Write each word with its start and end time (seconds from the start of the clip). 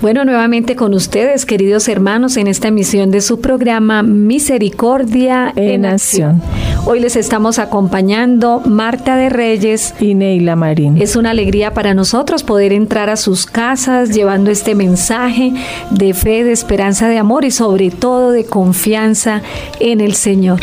Bueno, 0.00 0.24
nuevamente 0.24 0.76
con 0.76 0.94
ustedes, 0.94 1.44
queridos 1.44 1.86
hermanos, 1.86 2.38
en 2.38 2.46
esta 2.46 2.68
emisión 2.68 3.10
de 3.10 3.20
su 3.20 3.42
programa 3.42 4.02
Misericordia 4.02 5.52
en, 5.56 5.84
Acción. 5.84 6.40
Hoy 6.86 7.00
les 7.00 7.16
estamos 7.16 7.58
acompañando 7.58 8.60
Marta 8.64 9.16
de 9.16 9.28
Reyes 9.28 9.94
y 10.00 10.14
Neila 10.14 10.56
Marín. 10.56 10.96
Es 10.96 11.16
una 11.16 11.32
alegría 11.32 11.74
para 11.74 11.92
nosotros 11.92 12.44
poder 12.44 12.72
entrar 12.72 13.10
a 13.10 13.16
sus 13.16 13.44
casas 13.44 14.14
llevando 14.14 14.50
este 14.50 14.74
mensaje 14.74 15.52
de 15.90 16.14
fe, 16.14 16.44
de 16.44 16.52
esperanza, 16.52 17.06
de 17.06 17.18
amor 17.18 17.44
y 17.44 17.50
sobre 17.50 17.90
todo 17.90 18.30
de 18.30 18.46
confianza 18.46 19.42
en 19.80 20.00
el 20.00 20.14
Señor. 20.14 20.60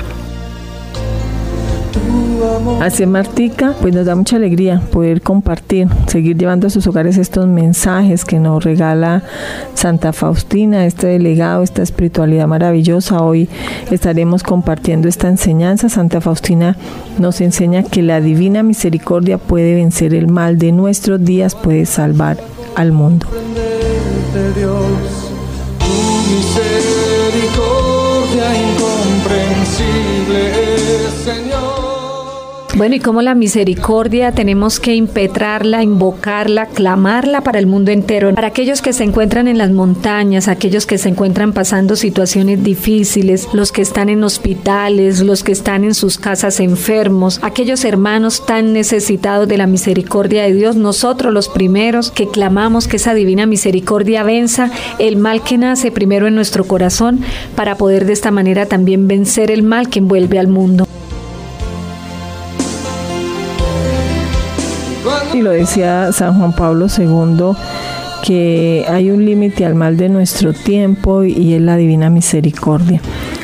Así 2.82 3.06
Martica, 3.06 3.74
pues 3.82 3.94
nos 3.94 4.06
da 4.06 4.16
mucha 4.16 4.36
alegría 4.36 4.82
poder 4.92 5.22
compartir, 5.22 5.88
seguir 6.08 6.38
llevando 6.38 6.68
a 6.68 6.70
sus 6.70 6.86
hogares 6.86 7.18
estos 7.18 7.48
mensajes 7.48 8.24
que 8.24 8.40
nos 8.40 8.64
regala 8.64 9.24
Santa 9.74 10.14
Faustina, 10.14 10.86
este 10.86 11.08
delegado, 11.08 11.64
esta 11.64 11.82
espiritualidad 11.82 12.48
maravillosa. 12.48 13.24
Hoy 13.24 13.50
estaremos 13.90 14.44
compartiendo 14.44 15.08
esta 15.08 15.28
enseñanza. 15.28 15.90
Santa 15.90 16.22
Faustina 16.22 16.78
nos 17.18 17.42
enseña 17.42 17.84
que 17.84 18.04
la 18.04 18.22
divina 18.22 18.62
misericordia 18.62 19.38
puede 19.40 19.74
vencer 19.74 20.14
el 20.14 20.28
mal 20.28 20.60
de 20.60 20.72
nuestros 20.72 21.24
días, 21.24 21.56
puede 21.56 21.86
salvar 21.88 22.38
al 22.76 22.92
mundo. 22.92 23.26
Bueno, 32.78 32.94
y 32.94 33.00
como 33.00 33.24
la 33.24 33.34
misericordia 33.34 34.34
tenemos 34.34 34.80
que 34.80 34.94
impetrarla, 34.94 35.82
invocarla, 35.82 36.68
clamarla 36.68 37.42
para 37.42 37.58
el 37.58 37.66
mundo 37.66 37.90
entero, 37.90 38.36
para 38.36 38.50
aquellos 38.50 38.84
que 38.84 38.94
se 38.94 39.04
encuentran 39.04 39.48
en 39.48 39.58
las 39.58 39.72
montañas, 39.72 40.48
aquellos 40.48 40.86
que 40.86 41.00
se 41.00 41.10
encuentran 41.10 41.54
pasando 41.54 41.96
situaciones 41.96 42.64
difíciles, 42.64 43.48
los 43.52 43.72
que 43.72 43.82
están 43.82 44.10
en 44.10 44.24
hospitales, 44.24 45.22
los 45.22 45.42
que 45.42 45.54
están 45.54 45.86
en 45.86 45.96
sus 45.96 46.20
casas 46.20 46.60
enfermos, 46.60 47.40
aquellos 47.42 47.84
hermanos 47.84 48.46
tan 48.46 48.74
necesitados 48.74 49.48
de 49.48 49.58
la 49.58 49.66
misericordia 49.66 50.44
de 50.44 50.54
Dios, 50.54 50.76
nosotros 50.76 51.34
los 51.34 51.50
primeros 51.50 52.12
que 52.12 52.28
clamamos 52.28 52.88
que 52.88 52.98
esa 52.98 53.16
divina 53.16 53.48
misericordia 53.48 54.22
venza 54.22 54.70
el 55.00 55.18
mal 55.18 55.42
que 55.42 55.58
nace 55.58 55.90
primero 55.90 56.28
en 56.28 56.36
nuestro 56.36 56.66
corazón 56.66 57.22
para 57.56 57.76
poder 57.76 58.06
de 58.06 58.14
esta 58.14 58.30
manera 58.30 58.68
también 58.68 59.08
vencer 59.08 59.50
el 59.50 59.64
mal 59.64 59.90
que 59.90 59.98
envuelve 59.98 60.38
al 60.38 60.48
mundo. 60.48 60.87
Lo 65.48 65.54
decía 65.54 66.12
San 66.12 66.38
Juan 66.38 66.52
Pablo 66.52 66.88
II, 66.88 67.56
que 68.22 68.86
hay 68.90 69.12
un 69.12 69.24
límite 69.24 69.66
al 69.66 69.76
mal 69.76 69.96
de 69.96 70.10
nuestro 70.10 70.52
tiempo 70.52 71.24
y 71.24 71.54
es 71.54 71.62
la 71.62 71.78
divina 71.78 72.10
misericordia. 72.10 73.00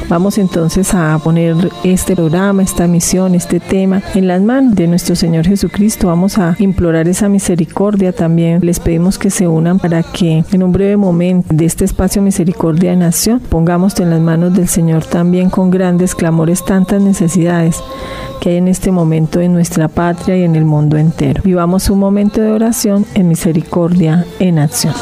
Vamos 0.10 0.38
entonces 0.38 0.94
a 0.94 1.18
poner 1.24 1.56
este 1.84 2.16
programa, 2.16 2.62
esta 2.64 2.88
misión, 2.88 3.36
este 3.36 3.60
tema 3.60 4.02
en 4.14 4.28
las 4.28 4.42
manos 4.42 4.76
de 4.76 4.88
nuestro 4.88 5.16
Señor 5.16 5.46
Jesucristo. 5.48 6.08
Vamos 6.08 6.38
a 6.38 6.56
implorar 6.60 7.08
esa 7.08 7.30
misericordia 7.30 8.12
también. 8.12 8.60
Les 8.64 8.80
pedimos 8.80 9.18
que 9.18 9.30
se 9.30 9.48
unan 9.48 9.80
para 9.80 10.04
que 10.04 10.44
en 10.52 10.64
un 10.64 10.72
breve 10.72 10.98
momento 10.98 11.48
de 11.54 11.66
este 11.66 11.86
espacio 11.86 12.22
Misericordia 12.22 12.92
de 12.92 12.98
Nación 12.98 13.40
pongamos 13.40 14.00
en 14.00 14.10
las 14.10 14.20
manos 14.20 14.54
del 14.54 14.68
Señor 14.68 15.06
también 15.06 15.50
con 15.50 15.72
grandes 15.72 16.16
clamores 16.16 16.64
tantas 16.64 17.02
necesidades 17.02 17.82
que 18.40 18.50
hay 18.50 18.58
en 18.58 18.68
este 18.68 18.92
momento 18.92 19.40
en 19.40 19.54
nuestra 19.54 19.88
patria 19.88 20.38
y 20.38 20.44
en 20.44 20.56
el 20.56 20.66
mundo 20.66 20.98
entero. 20.98 21.42
Vivamos 21.44 21.90
un 21.90 22.00
momento 22.00 22.42
de 22.42 22.52
oración 22.52 23.06
en 23.16 23.30
misericordia 23.30 24.26
en 24.40 24.60
acción. 24.60 24.94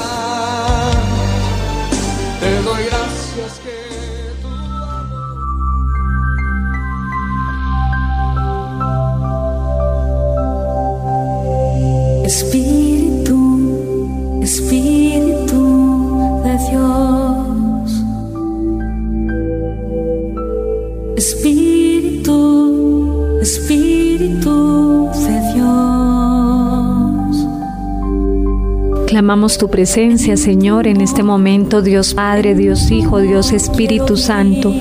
Clamamos 29.08 29.60
tu 29.60 29.70
presencia, 29.70 30.36
Señor, 30.36 30.88
en 30.88 31.00
este 31.00 31.22
momento, 31.22 31.84
Dios 31.84 32.16
Padre, 32.16 32.56
Dios 32.56 32.90
Hijo, 32.90 33.20
Dios 33.20 33.52
Espíritu 33.52 34.18
Santo 34.18 34.74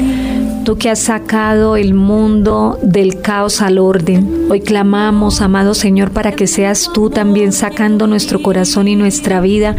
tú 0.64 0.76
que 0.76 0.90
has 0.90 1.00
sacado 1.00 1.76
el 1.76 1.94
mundo 1.94 2.78
del 2.82 3.20
caos 3.20 3.62
al 3.62 3.78
orden. 3.78 4.46
Hoy 4.50 4.60
clamamos, 4.60 5.40
amado 5.40 5.74
Señor, 5.74 6.10
para 6.10 6.32
que 6.32 6.46
seas 6.46 6.90
tú 6.92 7.10
también 7.10 7.52
sacando 7.52 8.06
nuestro 8.06 8.42
corazón 8.42 8.88
y 8.88 8.96
nuestra 8.96 9.40
vida 9.40 9.74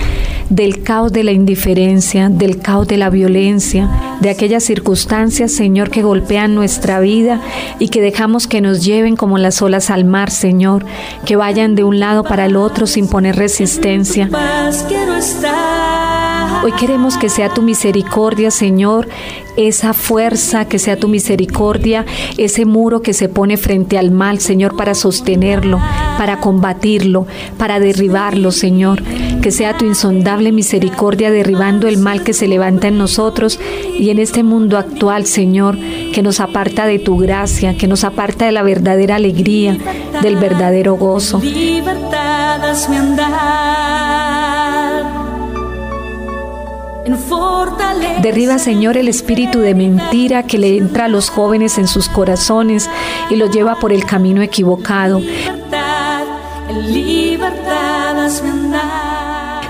del 0.51 0.83
caos 0.83 1.13
de 1.13 1.23
la 1.23 1.31
indiferencia, 1.31 2.27
del 2.29 2.59
caos 2.59 2.85
de 2.87 2.97
la 2.97 3.09
violencia, 3.09 3.89
de 4.19 4.29
aquellas 4.29 4.63
circunstancias, 4.63 5.53
Señor, 5.53 5.89
que 5.89 6.03
golpean 6.03 6.53
nuestra 6.53 6.99
vida 6.99 7.41
y 7.79 7.87
que 7.87 8.01
dejamos 8.01 8.47
que 8.47 8.59
nos 8.59 8.83
lleven 8.83 9.15
como 9.15 9.37
las 9.37 9.61
olas 9.61 9.89
al 9.89 10.03
mar, 10.03 10.29
Señor, 10.29 10.85
que 11.25 11.37
vayan 11.37 11.75
de 11.75 11.85
un 11.85 11.99
lado 11.99 12.23
para 12.23 12.45
el 12.45 12.57
otro 12.57 12.85
sin 12.85 13.07
poner 13.07 13.37
resistencia. 13.37 14.29
Hoy 16.63 16.73
queremos 16.73 17.17
que 17.17 17.27
sea 17.27 17.49
tu 17.49 17.63
misericordia, 17.63 18.51
Señor, 18.51 19.07
esa 19.57 19.93
fuerza, 19.93 20.65
que 20.65 20.77
sea 20.77 20.95
tu 20.95 21.07
misericordia, 21.07 22.05
ese 22.37 22.65
muro 22.65 23.01
que 23.01 23.13
se 23.13 23.29
pone 23.29 23.57
frente 23.57 23.97
al 23.97 24.11
mal, 24.11 24.39
Señor, 24.39 24.75
para 24.75 24.93
sostenerlo, 24.93 25.79
para 26.19 26.39
combatirlo, 26.39 27.25
para 27.57 27.79
derribarlo, 27.79 28.51
Señor. 28.51 29.01
Que 29.41 29.49
sea 29.49 29.75
tu 29.75 29.85
insondable 29.85 30.51
misericordia 30.51 31.31
derribando 31.31 31.87
el 31.87 31.97
mal 31.97 32.23
que 32.23 32.33
se 32.33 32.47
levanta 32.47 32.89
en 32.89 32.99
nosotros 32.99 33.59
y 33.97 34.11
en 34.11 34.19
este 34.19 34.43
mundo 34.43 34.77
actual, 34.77 35.25
Señor, 35.25 35.79
que 36.13 36.21
nos 36.21 36.39
aparta 36.39 36.85
de 36.85 36.99
tu 36.99 37.17
gracia, 37.17 37.75
que 37.75 37.87
nos 37.87 38.03
aparta 38.03 38.45
de 38.45 38.51
la 38.51 38.61
verdadera 38.61 39.15
alegría, 39.15 39.75
del 40.21 40.35
verdadero 40.35 40.93
gozo. 40.93 41.41
Derriba, 48.21 48.59
Señor, 48.59 48.97
el 48.97 49.07
espíritu 49.07 49.59
de 49.59 49.73
mentira 49.73 50.43
que 50.43 50.57
le 50.57 50.77
entra 50.77 51.05
a 51.05 51.07
los 51.07 51.29
jóvenes 51.29 51.77
en 51.77 51.87
sus 51.87 52.07
corazones 52.07 52.89
y 53.29 53.35
los 53.35 53.49
lleva 53.51 53.75
por 53.79 53.91
el 53.91 54.05
camino 54.05 54.41
equivocado. 54.41 55.21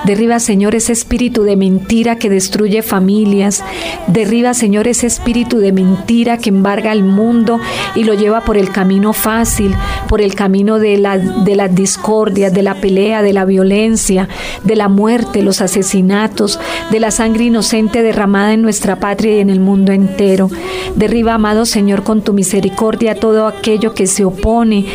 Derriba, 0.06 0.39
Señor, 0.39 0.73
ese 0.73 0.94
espíritu 0.94 1.44
de 1.44 1.56
mentira 1.56 2.16
que 2.16 2.29
destruye 2.29 2.81
familias. 2.81 3.63
Derriba, 4.07 4.56
Señor, 4.56 4.88
ese 4.88 5.06
espíritu 5.06 5.59
de 5.59 5.72
mentira 5.72 6.38
que 6.38 6.50
embarga 6.50 6.91
el 6.91 7.03
mundo 7.03 7.59
y 7.94 8.03
lo 8.03 8.16
lleva 8.16 8.41
por 8.41 8.57
el 8.57 8.72
camino 8.72 9.13
fácil, 9.13 9.75
por 10.07 10.22
el 10.22 10.34
camino 10.34 10.79
de 10.79 10.97
la, 10.97 11.19
de 11.19 11.56
las 11.56 11.75
discordias, 11.75 12.51
de 12.51 12.63
la 12.63 12.75
pelea, 12.75 13.22
de 13.22 13.34
la 13.34 13.45
violencia, 13.45 14.28
de 14.63 14.75
la 14.75 14.90
muerte, 14.90 15.44
los 15.44 15.61
asesinatos, 15.61 16.59
de 16.90 16.99
la 16.99 17.11
sangre 17.11 17.46
inocente 17.46 18.02
derramada 18.02 18.53
en 18.53 18.64
nuestra 18.64 18.99
patria 18.99 19.37
y 19.37 19.40
en 19.40 19.52
el 19.52 19.59
mundo 19.59 19.91
entero. 19.91 20.49
Derriba, 20.96 21.35
amado 21.35 21.66
Señor, 21.66 22.03
con 22.03 22.23
tu 22.23 22.34
misericordia 22.34 23.16
todo 23.16 23.46
aquello 23.46 23.93
que 23.93 24.08
se 24.08 24.25
opone 24.25 24.85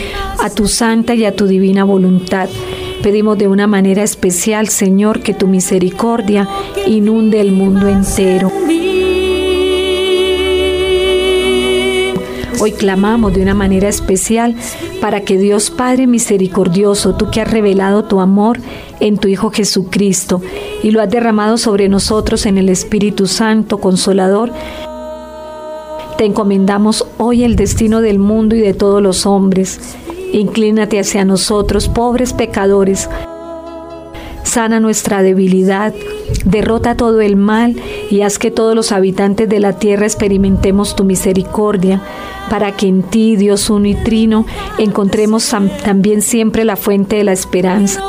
a 0.42 0.50
tu 0.50 0.66
santa 0.66 1.14
y 1.14 1.24
a 1.24 1.36
tu 1.36 1.46
divina 1.46 1.84
voluntad. 1.84 2.48
Pedimos 3.02 3.38
de 3.38 3.48
una 3.48 3.66
manera 3.66 4.02
especial, 4.02 4.68
Señor, 4.68 5.20
que 5.20 5.34
tu 5.34 5.46
misericordia 5.46 6.48
inunde 6.86 7.40
el 7.40 7.52
mundo 7.52 7.88
entero. 7.88 8.50
Hoy 12.58 12.72
clamamos 12.72 13.34
de 13.34 13.42
una 13.42 13.54
manera 13.54 13.88
especial 13.88 14.56
para 15.00 15.20
que 15.20 15.36
Dios 15.36 15.70
Padre 15.70 16.06
misericordioso, 16.06 17.14
tú 17.14 17.30
que 17.30 17.42
has 17.42 17.50
revelado 17.50 18.04
tu 18.04 18.20
amor 18.20 18.58
en 18.98 19.18
tu 19.18 19.28
Hijo 19.28 19.50
Jesucristo 19.50 20.40
y 20.82 20.90
lo 20.90 21.02
has 21.02 21.10
derramado 21.10 21.58
sobre 21.58 21.88
nosotros 21.88 22.46
en 22.46 22.56
el 22.56 22.70
Espíritu 22.70 23.26
Santo 23.26 23.78
Consolador, 23.78 24.52
te 26.16 26.24
encomendamos 26.24 27.06
hoy 27.18 27.44
el 27.44 27.56
destino 27.56 28.00
del 28.00 28.18
mundo 28.18 28.56
y 28.56 28.60
de 28.60 28.72
todos 28.72 29.02
los 29.02 29.26
hombres. 29.26 29.96
Inclínate 30.32 30.98
hacia 30.98 31.24
nosotros, 31.24 31.88
pobres 31.88 32.32
pecadores. 32.32 33.08
Sana 34.42 34.80
nuestra 34.80 35.22
debilidad, 35.22 35.92
derrota 36.44 36.96
todo 36.96 37.20
el 37.20 37.36
mal 37.36 37.76
y 38.10 38.22
haz 38.22 38.38
que 38.38 38.50
todos 38.50 38.74
los 38.74 38.92
habitantes 38.92 39.48
de 39.48 39.60
la 39.60 39.74
tierra 39.74 40.06
experimentemos 40.06 40.94
tu 40.94 41.04
misericordia, 41.04 42.00
para 42.48 42.72
que 42.72 42.86
en 42.86 43.02
ti, 43.02 43.36
Dios 43.36 43.68
uno 43.70 43.86
y 43.86 43.94
trino, 43.94 44.46
encontremos 44.78 45.52
también 45.84 46.22
siempre 46.22 46.64
la 46.64 46.76
fuente 46.76 47.16
de 47.16 47.24
la 47.24 47.32
esperanza. 47.32 48.00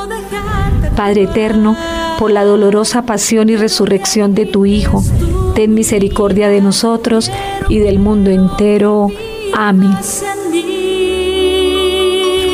Padre 0.95 1.23
eterno, 1.23 1.75
por 2.19 2.31
la 2.31 2.43
dolorosa 2.43 3.03
pasión 3.03 3.49
y 3.49 3.55
resurrección 3.55 4.33
de 4.33 4.45
tu 4.45 4.65
Hijo, 4.65 5.03
ten 5.55 5.73
misericordia 5.73 6.49
de 6.49 6.61
nosotros 6.61 7.31
y 7.67 7.79
del 7.79 7.99
mundo 7.99 8.29
entero. 8.29 9.09
Amén. 9.53 9.97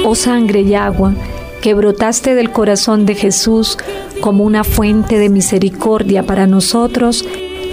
Oh 0.06 0.16
sangre 0.16 0.62
y 0.62 0.76
agua, 0.76 1.14
que 1.62 1.74
brotaste 1.74 2.36
del 2.36 2.52
corazón 2.52 3.06
de 3.06 3.16
Jesús 3.16 3.78
como 4.20 4.44
una 4.44 4.64
fuente 4.64 5.18
de 5.18 5.30
misericordia 5.30 6.24
para 6.24 6.48
nosotros, 6.48 7.26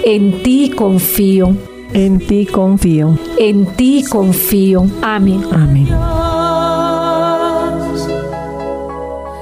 en 0.03 0.41
ti 0.43 0.71
confío. 0.75 1.55
En 1.93 2.19
ti 2.19 2.45
confío. 2.45 3.17
En 3.37 3.65
ti 3.75 4.03
confío. 4.09 4.85
Amén. 5.01 5.43
Amén. 5.51 5.87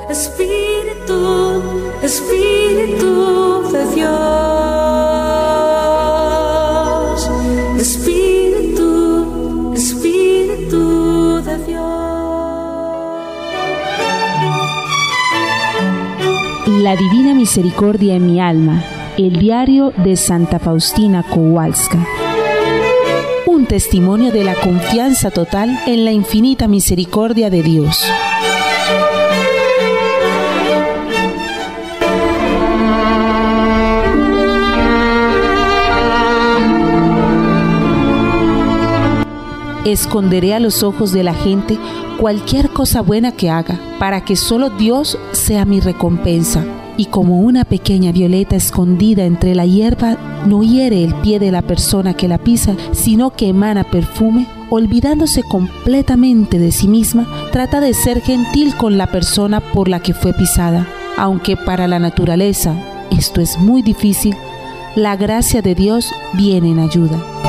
Espíritu, 0.09 1.61
Espíritu 2.01 3.71
de 3.71 3.95
Dios. 3.95 4.78
La 16.81 16.95
Divina 16.95 17.33
Misericordia 17.33 18.15
en 18.15 18.25
mi 18.25 18.39
alma. 18.39 18.81
El 19.17 19.37
diario 19.37 19.91
de 19.97 20.15
Santa 20.15 20.59
Faustina 20.59 21.23
Kowalska 21.23 22.07
un 23.47 23.65
testimonio 23.65 24.31
de 24.31 24.45
la 24.45 24.55
confianza 24.55 25.29
total 25.29 25.77
en 25.85 26.05
la 26.05 26.13
infinita 26.13 26.69
misericordia 26.69 27.49
de 27.49 27.63
Dios. 27.63 28.05
Esconderé 39.83 40.53
a 40.53 40.59
los 40.61 40.83
ojos 40.83 41.11
de 41.11 41.23
la 41.23 41.33
gente 41.33 41.77
cualquier 42.19 42.69
cosa 42.69 43.01
buena 43.01 43.31
que 43.31 43.49
haga, 43.49 43.79
para 43.97 44.25
que 44.25 44.35
solo 44.35 44.69
Dios 44.69 45.17
sea 45.31 45.65
mi 45.65 45.79
recompensa 45.79 46.65
y 46.97 47.05
como 47.05 47.39
una 47.39 47.63
pequeña 47.63 48.11
violeta 48.11 48.57
escondida 48.57 49.23
entre 49.23 49.55
la 49.55 49.65
hierba 49.65 50.17
no 50.45 50.61
hiere 50.63 51.05
el 51.05 51.15
pie 51.15 51.39
de 51.39 51.49
la 51.49 51.61
persona 51.61 52.13
que 52.13 52.27
la 52.27 52.37
pisa, 52.37 52.75
sino 52.91 53.29
que 53.29 53.47
emana 53.47 53.85
perfume, 53.85 54.47
olvidándose 54.69 55.43
completamente 55.43 56.59
de 56.59 56.73
sí 56.73 56.89
misma, 56.89 57.25
trata 57.53 57.79
de 57.79 57.93
ser 57.93 58.21
gentil 58.21 58.75
con 58.75 58.97
la 58.97 59.07
persona 59.07 59.61
por 59.61 59.87
la 59.87 60.01
que 60.01 60.13
fue 60.13 60.33
pisada. 60.33 60.85
Aunque 61.17 61.55
para 61.55 61.87
la 61.87 61.99
naturaleza 61.99 62.75
esto 63.11 63.39
es 63.39 63.57
muy 63.57 63.81
difícil, 63.81 64.35
la 64.95 65.15
gracia 65.15 65.61
de 65.61 65.75
Dios 65.75 66.11
viene 66.33 66.71
en 66.71 66.79
ayuda. 66.79 67.48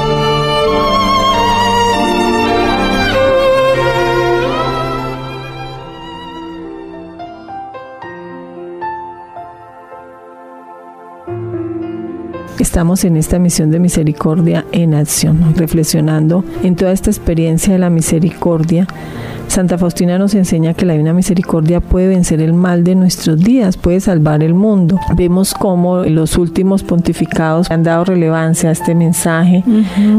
Estamos 12.80 13.04
en 13.04 13.18
esta 13.18 13.38
misión 13.38 13.70
de 13.70 13.78
misericordia 13.78 14.64
en 14.72 14.94
acción, 14.94 15.54
reflexionando 15.54 16.42
en 16.62 16.76
toda 16.76 16.92
esta 16.92 17.10
experiencia 17.10 17.74
de 17.74 17.78
la 17.78 17.90
misericordia. 17.90 18.86
Santa 19.48 19.76
Faustina 19.76 20.18
nos 20.18 20.34
enseña 20.34 20.72
que 20.72 20.86
la 20.86 20.94
Divina 20.94 21.12
Misericordia 21.12 21.82
puede 21.82 22.08
vencer 22.08 22.40
el 22.40 22.54
mal 22.54 22.82
de 22.82 22.94
nuestros 22.94 23.38
días, 23.38 23.76
puede 23.76 24.00
salvar 24.00 24.42
el 24.42 24.54
mundo. 24.54 24.98
Vemos 25.14 25.52
cómo 25.52 26.04
los 26.04 26.38
últimos 26.38 26.82
pontificados 26.82 27.70
han 27.70 27.82
dado 27.82 28.06
relevancia 28.06 28.70
a 28.70 28.72
este 28.72 28.94
mensaje 28.94 29.62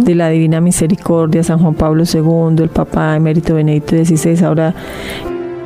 de 0.03 0.13
la 0.13 0.29
Divina 0.29 0.61
Misericordia, 0.61 1.43
San 1.43 1.57
Juan 1.57 1.73
Pablo 1.73 2.03
II, 2.03 2.61
el 2.61 2.69
Papa 2.69 3.15
Emérito 3.15 3.55
Benedicto 3.55 3.95
XVI, 3.95 4.43
ahora 4.45 4.75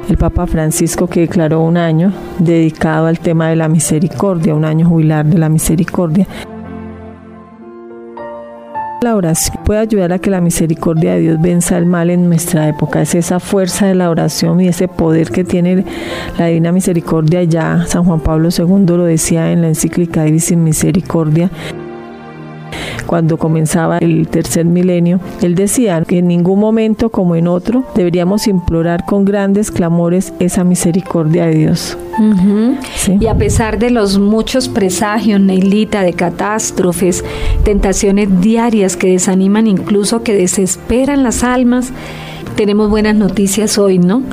el 0.08 0.16
Papa 0.16 0.48
Francisco 0.48 1.08
que 1.08 1.20
declaró 1.20 1.60
un 1.60 1.76
año 1.76 2.14
dedicado 2.40 3.08
al 3.08 3.20
tema 3.20 3.50
de 3.50 3.58
la 3.58 3.68
misericordia, 3.68 4.56
un 4.56 4.64
año 4.64 4.88
jubilar 4.88 5.26
de 5.26 5.40
la 5.40 5.50
misericordia. 5.50 6.26
La 9.02 9.16
oración 9.16 9.58
puede 9.66 9.80
ayudar 9.82 10.14
a 10.14 10.20
que 10.20 10.30
la 10.30 10.42
misericordia 10.42 11.14
de 11.14 11.20
Dios 11.20 11.42
venza 11.42 11.78
el 11.78 11.86
mal 11.86 12.10
en 12.10 12.28
nuestra 12.28 12.68
época. 12.68 13.02
Es 13.02 13.14
esa 13.14 13.40
fuerza 13.40 13.86
de 13.88 13.96
la 13.96 14.10
oración 14.10 14.62
y 14.62 14.68
ese 14.68 14.88
poder 14.88 15.32
que 15.32 15.44
tiene 15.44 15.86
la 16.38 16.48
divina 16.48 16.72
misericordia. 16.72 17.44
Ya 17.44 17.86
San 17.88 18.04
Juan 18.06 18.22
Pablo 18.22 18.50
II 18.58 18.86
lo 18.88 19.04
decía 19.04 19.52
en 19.52 19.62
la 19.62 19.68
encíclica 19.68 20.24
Divis 20.24 20.56
Misericordia 20.56 21.52
cuando 23.06 23.38
comenzaba 23.38 23.98
el 24.00 24.28
tercer 24.28 24.66
milenio, 24.66 25.20
él 25.42 25.56
decía 25.56 26.04
que 26.08 26.20
en 26.20 26.28
ningún 26.28 26.60
momento 26.60 27.10
como 27.10 27.36
en 27.36 27.48
otro 27.48 27.84
deberíamos 27.96 28.48
implorar 28.48 29.06
con 29.06 29.26
grandes 29.26 29.72
clamores 29.72 30.34
esa 30.40 30.64
misericordia 30.64 31.46
de 31.46 31.56
Dios. 31.56 31.98
Y 33.20 33.28
a 33.28 33.36
pesar 33.36 33.78
de 33.78 33.90
los 33.90 34.18
muchos 34.18 34.70
presagios, 34.70 35.40
Neilita, 35.42 36.02
de 36.02 36.14
catástrofes, 36.14 37.24
tentaciones 37.64 38.42
diarias 38.42 38.96
que 38.96 39.10
desaniman, 39.10 39.68
incluso 39.68 40.24
que 40.24 40.34
desesperan 40.34 41.24
las 41.24 41.44
almas, 41.44 41.92
tenemos 42.56 42.90
buenas 42.90 43.16
noticias 43.16 43.78
hoy, 43.78 44.00
¿no? 44.00 44.24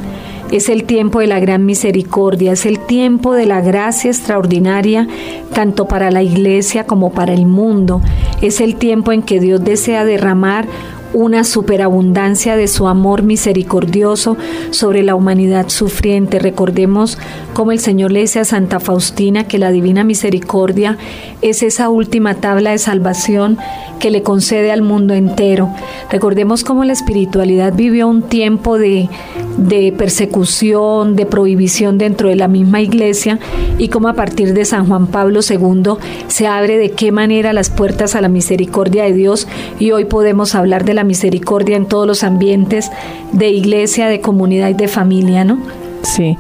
Es 0.52 0.68
el 0.68 0.84
tiempo 0.84 1.20
de 1.20 1.26
la 1.26 1.40
gran 1.40 1.64
misericordia, 1.64 2.52
es 2.52 2.66
el 2.66 2.78
tiempo 2.78 3.32
de 3.32 3.46
la 3.46 3.62
gracia 3.62 4.10
extraordinaria, 4.10 5.08
tanto 5.54 5.88
para 5.88 6.10
la 6.10 6.22
iglesia 6.22 6.84
como 6.86 7.10
para 7.10 7.32
el 7.32 7.46
mundo. 7.46 8.02
Es 8.42 8.60
el 8.60 8.76
tiempo 8.76 9.12
en 9.12 9.22
que 9.22 9.40
Dios 9.40 9.64
desea 9.64 10.04
derramar 10.04 10.66
una 11.14 11.44
superabundancia 11.44 12.56
de 12.56 12.68
su 12.68 12.88
amor 12.88 13.22
misericordioso 13.22 14.36
sobre 14.70 15.02
la 15.02 15.14
humanidad 15.14 15.68
sufriente. 15.68 16.38
Recordemos 16.38 17.18
cómo 17.54 17.72
el 17.72 17.80
Señor 17.80 18.12
le 18.12 18.20
dice 18.20 18.40
a 18.40 18.44
Santa 18.44 18.80
Faustina 18.80 19.46
que 19.46 19.58
la 19.58 19.70
divina 19.70 20.04
misericordia 20.04 20.96
es 21.42 21.62
esa 21.62 21.88
última 21.88 22.34
tabla 22.34 22.70
de 22.70 22.78
salvación 22.78 23.58
que 23.98 24.10
le 24.10 24.22
concede 24.22 24.72
al 24.72 24.82
mundo 24.82 25.14
entero. 25.14 25.68
Recordemos 26.10 26.64
cómo 26.64 26.84
la 26.84 26.92
espiritualidad 26.92 27.72
vivió 27.74 28.08
un 28.08 28.22
tiempo 28.22 28.78
de, 28.78 29.08
de 29.56 29.92
persecución, 29.96 31.14
de 31.14 31.26
prohibición 31.26 31.98
dentro 31.98 32.28
de 32.28 32.36
la 32.36 32.48
misma 32.48 32.80
iglesia 32.80 33.38
y 33.78 33.88
cómo 33.88 34.08
a 34.08 34.14
partir 34.14 34.54
de 34.54 34.64
San 34.64 34.86
Juan 34.86 35.06
Pablo 35.06 35.40
II 35.48 35.94
se 36.28 36.46
abre 36.46 36.78
de 36.78 36.90
qué 36.90 37.12
manera 37.12 37.52
las 37.52 37.70
puertas 37.70 38.14
a 38.14 38.20
la 38.20 38.28
misericordia 38.28 39.04
de 39.04 39.12
Dios 39.12 39.46
y 39.78 39.92
hoy 39.92 40.04
podemos 40.04 40.54
hablar 40.54 40.84
de 40.84 40.94
la 40.94 41.01
misericordia 41.04 41.76
en 41.76 41.86
todos 41.86 42.06
los 42.06 42.24
ambientes 42.24 42.90
de 43.32 43.50
iglesia, 43.50 44.08
de 44.08 44.20
comunidad 44.20 44.68
y 44.68 44.74
de 44.74 44.88
familia, 44.88 45.44
¿no? 45.44 45.58
Sí, 46.02 46.36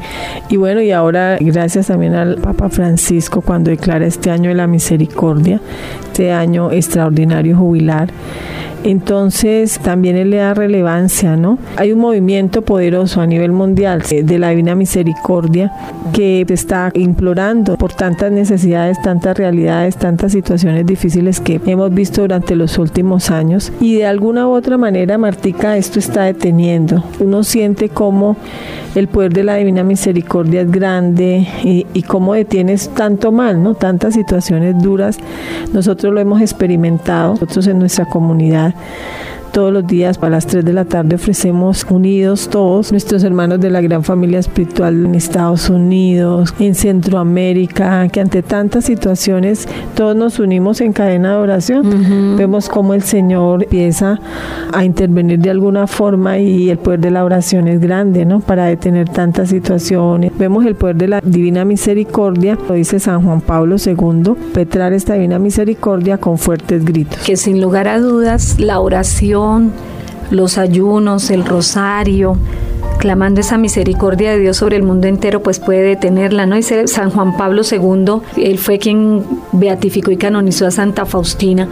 y 0.48 0.56
bueno, 0.56 0.80
y 0.82 0.90
ahora 0.90 1.38
gracias 1.40 1.86
también 1.86 2.14
al 2.14 2.36
Papa 2.36 2.68
Francisco 2.68 3.42
cuando 3.42 3.70
declara 3.70 4.06
este 4.06 4.30
año 4.30 4.48
de 4.48 4.56
la 4.56 4.66
misericordia, 4.66 5.60
este 6.06 6.32
año 6.32 6.72
extraordinario 6.72 7.56
jubilar 7.56 8.10
entonces 8.84 9.78
también 9.78 10.16
él 10.16 10.30
le 10.30 10.38
da 10.38 10.54
relevancia, 10.54 11.36
¿no? 11.36 11.58
Hay 11.76 11.92
un 11.92 12.00
movimiento 12.00 12.62
poderoso 12.62 13.20
a 13.20 13.26
nivel 13.26 13.52
mundial 13.52 14.02
de 14.02 14.38
la 14.38 14.50
Divina 14.50 14.74
Misericordia 14.74 15.72
que 16.12 16.44
está 16.48 16.90
implorando 16.94 17.76
por 17.76 17.92
tantas 17.92 18.32
necesidades, 18.32 19.00
tantas 19.02 19.36
realidades, 19.36 19.96
tantas 19.96 20.32
situaciones 20.32 20.84
difíciles 20.86 21.40
que 21.40 21.60
hemos 21.66 21.92
visto 21.94 22.22
durante 22.22 22.56
los 22.56 22.78
últimos 22.78 23.30
años 23.30 23.72
y 23.80 23.96
de 23.96 24.06
alguna 24.06 24.46
u 24.48 24.50
otra 24.50 24.76
manera, 24.76 25.18
Martica, 25.18 25.76
esto 25.76 25.98
está 25.98 26.24
deteniendo. 26.24 27.02
Uno 27.20 27.44
siente 27.44 27.88
como 27.88 28.36
el 28.94 29.08
poder 29.08 29.32
de 29.32 29.44
la 29.44 29.56
Divina 29.56 29.84
Misericordia 29.84 30.62
es 30.62 30.70
grande 30.70 31.46
y, 31.64 31.86
y 31.94 32.02
cómo 32.02 32.34
detienes 32.34 32.90
tanto 32.90 33.32
mal, 33.32 33.62
¿no? 33.62 33.74
Tantas 33.74 34.14
situaciones 34.14 34.80
duras. 34.82 35.18
Nosotros 35.72 36.12
lo 36.12 36.20
hemos 36.20 36.40
experimentado, 36.40 37.32
nosotros 37.32 37.66
en 37.68 37.78
nuestra 37.78 38.04
comunidad 38.04 38.71
uh, 38.74 39.31
todos 39.52 39.72
los 39.72 39.86
días 39.86 40.18
a 40.20 40.30
las 40.30 40.46
3 40.46 40.64
de 40.64 40.72
la 40.72 40.84
tarde 40.86 41.16
ofrecemos 41.16 41.86
unidos 41.88 42.48
todos 42.48 42.90
nuestros 42.90 43.22
hermanos 43.22 43.60
de 43.60 43.70
la 43.70 43.80
gran 43.80 44.02
familia 44.02 44.38
espiritual 44.38 45.04
en 45.04 45.14
Estados 45.14 45.68
Unidos, 45.68 46.54
en 46.58 46.74
Centroamérica, 46.74 48.08
que 48.08 48.20
ante 48.20 48.42
tantas 48.42 48.86
situaciones 48.86 49.68
todos 49.94 50.16
nos 50.16 50.38
unimos 50.38 50.80
en 50.80 50.92
cadena 50.92 51.32
de 51.32 51.36
oración. 51.36 52.36
Vemos 52.36 52.68
cómo 52.68 52.94
el 52.94 53.02
Señor 53.02 53.64
empieza 53.64 54.18
a 54.72 54.84
intervenir 54.84 55.38
de 55.38 55.50
alguna 55.50 55.86
forma 55.86 56.38
y 56.38 56.70
el 56.70 56.78
poder 56.78 57.00
de 57.00 57.10
la 57.10 57.24
oración 57.24 57.68
es 57.68 57.80
grande, 57.80 58.24
¿no? 58.24 58.40
Para 58.40 58.66
detener 58.66 59.10
tantas 59.10 59.50
situaciones. 59.50 60.32
Vemos 60.38 60.64
el 60.64 60.76
poder 60.76 60.96
de 60.96 61.08
la 61.08 61.20
divina 61.20 61.64
misericordia, 61.64 62.56
lo 62.68 62.74
dice 62.74 62.98
San 62.98 63.22
Juan 63.22 63.42
Pablo 63.42 63.76
II, 63.84 64.32
petrar 64.54 64.94
esta 64.94 65.14
divina 65.14 65.38
misericordia 65.38 66.16
con 66.16 66.38
fuertes 66.38 66.84
gritos. 66.84 67.18
Que 67.24 67.36
sin 67.36 67.60
lugar 67.60 67.86
a 67.88 67.98
dudas 67.98 68.58
la 68.58 68.80
oración, 68.80 69.41
los 70.30 70.58
ayunos, 70.58 71.30
el 71.30 71.44
rosario, 71.44 72.36
clamando 72.98 73.40
esa 73.40 73.58
misericordia 73.58 74.30
de 74.30 74.38
Dios 74.38 74.56
sobre 74.56 74.76
el 74.76 74.84
mundo 74.84 75.08
entero, 75.08 75.42
pues 75.42 75.58
puede 75.58 75.82
detenerla, 75.82 76.46
¿no? 76.46 76.56
Dice 76.56 76.86
San 76.86 77.10
Juan 77.10 77.36
Pablo 77.36 77.62
II, 77.68 78.22
él 78.36 78.58
fue 78.58 78.78
quien 78.78 79.24
beatificó 79.50 80.10
y 80.12 80.16
canonizó 80.16 80.66
a 80.66 80.70
Santa 80.70 81.04
Faustina, 81.04 81.68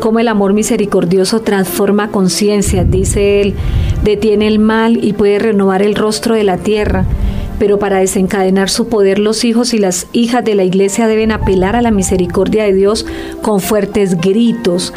como 0.00 0.18
el 0.18 0.26
amor 0.26 0.54
misericordioso 0.54 1.40
transforma 1.40 2.08
conciencia, 2.08 2.84
dice 2.84 3.40
él, 3.40 3.54
detiene 4.02 4.48
el 4.48 4.58
mal 4.58 5.02
y 5.02 5.12
puede 5.12 5.38
renovar 5.38 5.82
el 5.82 5.94
rostro 5.94 6.34
de 6.34 6.44
la 6.44 6.58
tierra 6.58 7.04
pero 7.58 7.78
para 7.78 7.98
desencadenar 7.98 8.70
su 8.70 8.88
poder 8.88 9.20
los 9.20 9.44
hijos 9.44 9.72
y 9.72 9.78
las 9.78 10.08
hijas 10.12 10.44
de 10.44 10.56
la 10.56 10.64
iglesia 10.64 11.06
deben 11.06 11.30
apelar 11.30 11.76
a 11.76 11.82
la 11.82 11.92
misericordia 11.92 12.64
de 12.64 12.72
Dios 12.72 13.06
con 13.40 13.60
fuertes 13.60 14.20
gritos, 14.20 14.92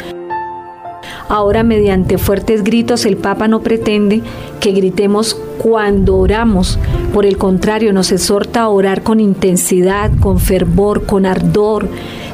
Ahora 1.28 1.62
mediante 1.62 2.18
fuertes 2.18 2.62
gritos 2.62 3.04
el 3.04 3.16
Papa 3.16 3.48
no 3.48 3.60
pretende 3.60 4.22
que 4.60 4.72
gritemos 4.72 5.34
cuando 5.58 6.16
oramos. 6.16 6.78
Por 7.12 7.26
el 7.26 7.36
contrario, 7.36 7.92
nos 7.92 8.12
exhorta 8.12 8.62
a 8.62 8.68
orar 8.68 9.02
con 9.02 9.20
intensidad, 9.20 10.10
con 10.20 10.38
fervor, 10.38 11.04
con 11.06 11.26
ardor. 11.26 11.88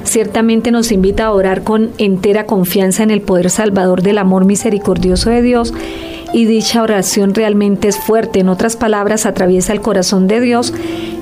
Ciertamente 0.05 0.71
nos 0.71 0.93
invita 0.93 1.27
a 1.27 1.33
orar 1.33 1.63
con 1.63 1.91
entera 1.99 2.45
confianza 2.45 3.03
en 3.03 3.11
el 3.11 3.23
poder 3.23 3.51
salvador 3.51 4.03
del 4.03 4.19
amor 4.19 4.45
misericordioso 4.45 5.31
de 5.31 5.43
Dios 5.43 5.73
y 6.33 6.47
dicha 6.47 6.83
oración 6.83 7.35
realmente 7.35 7.89
es 7.89 7.99
fuerte. 7.99 8.41
En 8.41 8.49
otras 8.49 8.77
palabras, 8.77 9.27
atraviesa 9.27 9.73
el 9.73 9.81
corazón 9.81 10.27
de 10.27 10.41
Dios 10.41 10.73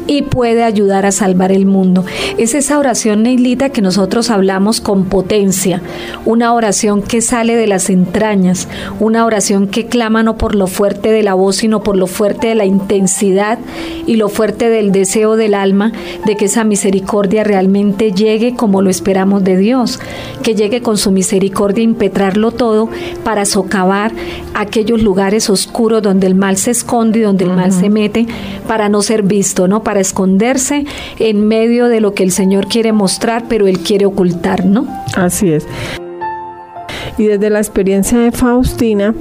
y 0.07 0.23
puede 0.23 0.63
ayudar 0.63 1.07
a 1.07 1.13
salvar 1.13 1.53
el 1.53 1.67
mundo. 1.67 2.05
Es 2.39 2.55
esa 2.55 2.79
oración, 2.79 3.23
Neilita, 3.23 3.71
que 3.71 3.83
nosotros 3.83 4.31
hablamos 4.31 4.81
con 4.81 5.05
potencia, 5.07 5.83
una 6.25 6.53
oración 6.53 7.03
que 7.03 7.21
sale 7.21 7.57
de 7.57 7.67
las 7.67 7.91
entrañas, 7.91 8.69
una 8.99 9.25
oración 9.25 9.67
que 9.69 9.87
clama 9.87 10.23
no 10.23 10.37
por 10.37 10.55
lo 10.55 10.67
fuerte 10.67 11.13
de 11.13 11.23
la 11.23 11.35
voz, 11.35 11.57
sino 11.57 11.83
por 11.83 11.97
lo 11.97 12.07
fuerte 12.07 12.49
de 12.49 12.55
la 12.55 12.65
intensidad 12.65 13.59
y 14.07 14.17
lo 14.17 14.29
fuerte 14.29 14.69
del 14.69 14.93
deseo 14.93 15.37
del 15.37 15.55
alma 15.55 15.93
de 16.25 16.37
que 16.37 16.47
esa 16.47 16.65
misericordia 16.65 17.45
realmente 17.45 18.13
llegue 18.13 18.55
como 18.55 18.83
lo 18.83 18.91
esperamos 18.91 19.45
de 19.45 19.57
Dios, 19.57 20.01
que 20.43 20.55
llegue 20.55 20.83
con 20.83 20.99
su 20.99 21.11
misericordia 21.11 21.83
a 21.83 21.85
impetrarlo 21.85 22.51
todo 22.51 22.89
para 23.25 23.45
socavar 23.45 24.13
aquellos 24.55 25.03
lugares 25.03 25.51
oscuros 25.51 26.03
donde 26.03 26.27
el 26.27 26.35
mal 26.35 26.57
se 26.57 26.71
esconde 26.71 27.21
y 27.21 27.23
donde 27.23 27.45
el 27.45 27.53
mal 27.53 27.73
se 27.73 27.91
mete 27.91 28.27
para 28.67 28.89
no 28.89 29.03
ser 29.03 29.23
visto, 29.23 29.69
¿no? 29.69 29.83
Para 29.91 30.03
esconderse 30.03 30.85
en 31.19 31.49
medio 31.49 31.89
de 31.89 32.01
lo 32.01 32.15
que 32.15 32.23
el 32.23 32.31
Señor 32.31 32.69
quiere 32.69 32.93
mostrar, 32.93 33.47
pero 33.49 33.67
Él 33.67 33.81
quiere 33.81 34.07
ocultar, 34.07 34.65
¿no? 34.65 34.87
Así 35.17 35.53
es. 35.53 35.67
Y 37.19 37.25
desde 37.25 37.51
la 37.51 37.59
experiencia 37.59 38.17
de 38.17 38.31
Faustina, 38.31 39.13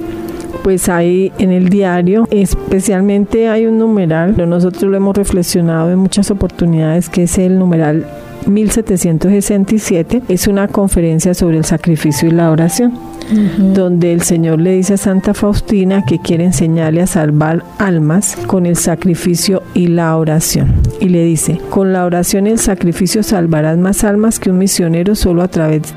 pues 0.62 0.88
hay 0.88 1.32
en 1.40 1.50
el 1.50 1.70
diario, 1.70 2.28
especialmente 2.30 3.48
hay 3.48 3.66
un 3.66 3.78
numeral, 3.78 4.36
nosotros 4.48 4.88
lo 4.88 4.96
hemos 4.96 5.16
reflexionado 5.16 5.90
en 5.90 5.98
muchas 5.98 6.30
oportunidades, 6.30 7.08
que 7.08 7.24
es 7.24 7.36
el 7.38 7.58
numeral 7.58 8.06
1767, 8.46 10.22
es 10.28 10.46
una 10.46 10.68
conferencia 10.68 11.34
sobre 11.34 11.58
el 11.58 11.64
sacrificio 11.64 12.28
y 12.28 12.32
la 12.32 12.50
oración 12.50 13.10
donde 13.58 14.12
el 14.12 14.22
Señor 14.22 14.60
le 14.60 14.72
dice 14.72 14.94
a 14.94 14.96
Santa 14.96 15.34
Faustina 15.34 16.04
que 16.04 16.18
quiere 16.18 16.44
enseñarle 16.44 17.02
a 17.02 17.06
salvar 17.06 17.64
almas 17.78 18.36
con 18.46 18.66
el 18.66 18.76
sacrificio 18.76 19.62
y 19.74 19.88
la 19.88 20.16
oración. 20.16 20.72
Y 21.00 21.08
le 21.08 21.24
dice, 21.24 21.60
con 21.70 21.92
la 21.92 22.04
oración 22.04 22.46
y 22.46 22.50
el 22.50 22.58
sacrificio 22.58 23.22
salvarás 23.22 23.78
más 23.78 24.04
almas 24.04 24.38
que 24.38 24.50
un 24.50 24.58
misionero 24.58 25.14
solo 25.14 25.42
a 25.42 25.48
través 25.48 25.94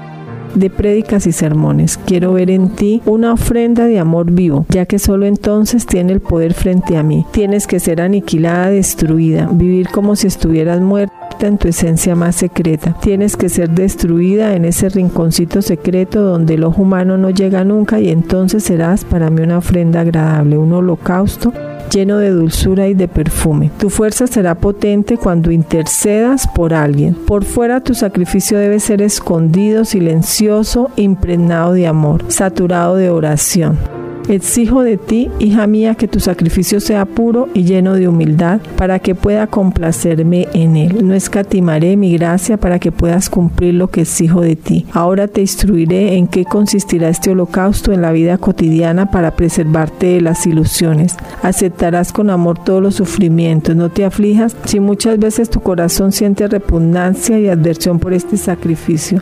de 0.56 0.70
prédicas 0.70 1.26
y 1.26 1.32
sermones. 1.32 2.00
Quiero 2.06 2.34
ver 2.34 2.52
en 2.52 2.70
ti 2.70 3.02
una 3.06 3.34
ofrenda 3.34 3.86
de 3.86 4.00
amor 4.00 4.32
vivo, 4.32 4.66
ya 4.70 4.86
que 4.86 5.00
solo 5.00 5.26
entonces 5.26 5.88
tiene 5.88 6.14
el 6.14 6.20
poder 6.20 6.54
frente 6.54 6.96
a 6.96 7.04
mí. 7.04 7.26
Tienes 7.32 7.66
que 7.66 7.80
ser 7.80 8.02
aniquilada, 8.02 8.70
destruida, 8.70 9.50
vivir 9.52 9.90
como 9.90 10.16
si 10.16 10.28
estuvieras 10.28 10.80
muerta 10.80 11.13
en 11.48 11.58
tu 11.58 11.68
esencia 11.68 12.16
más 12.16 12.36
secreta. 12.36 12.96
Tienes 13.02 13.36
que 13.36 13.50
ser 13.50 13.70
destruida 13.70 14.56
en 14.56 14.66
ese 14.66 14.90
rinconcito 14.90 15.62
secreto 15.62 16.22
donde 16.22 16.56
el 16.56 16.64
ojo 16.64 16.82
humano 16.82 17.18
no 17.18 17.30
llega 17.30 17.64
nunca 17.64 18.00
y 18.00 18.10
entonces 18.10 18.64
serás 18.64 19.06
para 19.06 19.30
mí 19.30 19.42
una 19.42 19.58
ofrenda 19.58 20.02
agradable, 20.02 20.58
un 20.58 20.74
holocausto 20.74 21.54
lleno 21.92 22.18
de 22.18 22.32
dulzura 22.32 22.88
y 22.88 22.94
de 22.94 23.08
perfume. 23.08 23.72
Tu 23.78 23.90
fuerza 23.90 24.28
será 24.28 24.56
potente 24.56 25.18
cuando 25.18 25.52
intercedas 25.52 26.48
por 26.48 26.74
alguien. 26.74 27.14
Por 27.14 27.46
fuera 27.46 27.82
tu 27.82 27.94
sacrificio 27.94 28.58
debe 28.58 28.80
ser 28.80 29.02
escondido, 29.02 29.86
silencioso, 29.86 30.90
impregnado 30.96 31.74
de 31.74 31.88
amor, 31.88 32.26
saturado 32.30 32.96
de 32.96 33.10
oración. 33.10 34.03
Exijo 34.30 34.84
de 34.84 34.98
ti, 34.98 35.30
hija 35.40 35.68
mía, 35.68 35.96
que 35.96 36.08
tu 36.08 36.22
sacrificio 36.22 36.80
sea 36.80 37.06
puro 37.06 37.50
y 37.54 37.64
lleno 37.64 37.96
de 37.96 38.08
humildad, 38.08 38.62
para 38.78 39.00
que 39.00 39.16
pueda 39.16 39.48
complacerme 39.48 40.48
en 40.54 40.78
él. 40.78 41.06
No 41.06 41.14
escatimaré 41.14 41.98
mi 41.98 42.14
gracia 42.18 42.58
para 42.58 42.80
que 42.80 42.92
puedas 42.92 43.30
cumplir 43.30 43.74
lo 43.74 43.90
que 43.90 44.02
exijo 44.02 44.42
de 44.42 44.56
ti. 44.56 44.86
Ahora 44.94 45.28
te 45.28 45.42
instruiré 45.42 46.16
en 46.16 46.28
qué 46.28 46.46
consistirá 46.46 47.10
este 47.10 47.32
holocausto 47.32 47.92
en 47.92 48.02
la 48.02 48.14
vida 48.14 48.38
cotidiana 48.38 49.12
para 49.12 49.36
preservarte 49.36 50.08
de 50.08 50.22
las 50.22 50.48
ilusiones. 50.48 51.18
Aceptarás 51.42 52.14
con 52.14 52.30
amor 52.30 52.64
todos 52.64 52.82
los 52.82 52.96
sufrimientos. 52.96 53.76
No 53.76 53.90
te 53.90 54.06
aflijas 54.06 54.56
si 54.64 54.80
muchas 54.80 55.20
veces 55.20 55.50
tu 55.50 55.60
corazón 55.60 56.14
siente 56.14 56.48
repugnancia 56.48 57.40
y 57.40 57.50
adversión 57.50 58.00
por 58.00 58.14
este 58.14 58.38
sacrificio. 58.38 59.22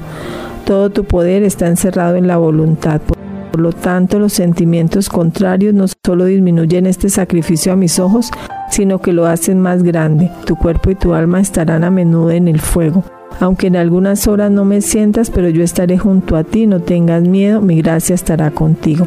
Todo 0.66 0.92
tu 0.92 1.06
poder 1.06 1.42
está 1.42 1.68
encerrado 1.68 2.16
en 2.16 2.28
la 2.28 2.38
voluntad. 2.38 3.02
Por 3.52 3.60
lo 3.60 3.74
tanto, 3.74 4.18
los 4.18 4.34
sentimientos 4.34 5.10
contrarios 5.10 5.74
no 5.74 5.86
solo 6.06 6.26
disminuyen 6.26 6.86
este 6.86 7.10
sacrificio 7.10 7.74
a 7.74 7.76
mis 7.76 8.00
ojos, 8.00 8.32
sino 8.70 9.00
que 9.00 9.12
lo 9.12 9.26
hacen 9.26 9.60
más 9.60 9.84
grande. 9.84 10.32
Tu 10.46 10.56
cuerpo 10.56 10.90
y 10.90 10.96
tu 10.96 11.14
alma 11.14 11.42
estarán 11.42 11.84
a 11.84 11.92
menudo 11.92 12.32
en 12.32 12.48
el 12.48 12.62
fuego. 12.62 13.04
Aunque 13.42 13.68
en 13.68 13.76
algunas 13.76 14.28
horas 14.28 14.52
no 14.52 14.66
me 14.66 14.82
sientas, 14.82 15.30
pero 15.30 15.50
yo 15.50 15.64
estaré 15.64 15.98
junto 15.98 16.38
a 16.38 16.44
ti, 16.44 16.68
no 16.68 16.80
tengas 16.82 17.24
miedo, 17.24 17.62
mi 17.62 17.82
gracia 17.82 18.16
estará 18.16 18.52
contigo. 18.52 19.06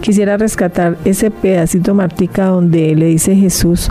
Quisiera 0.00 0.36
rescatar 0.36 0.96
ese 1.04 1.30
pedacito 1.30 1.94
Martica 1.94 2.46
donde 2.46 2.94
le 2.96 3.06
dice 3.06 3.36
Jesús, 3.36 3.90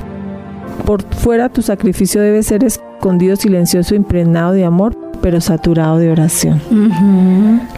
por 0.86 1.04
fuera 1.04 1.50
tu 1.50 1.62
sacrificio 1.62 2.22
debe 2.22 2.44
ser 2.44 2.64
escondido, 2.64 3.36
silencioso, 3.36 3.96
impregnado 3.96 4.54
de 4.54 4.66
amor, 4.66 4.98
pero 5.22 5.42
saturado 5.42 5.98
de 5.98 6.12
oración. 6.12 6.62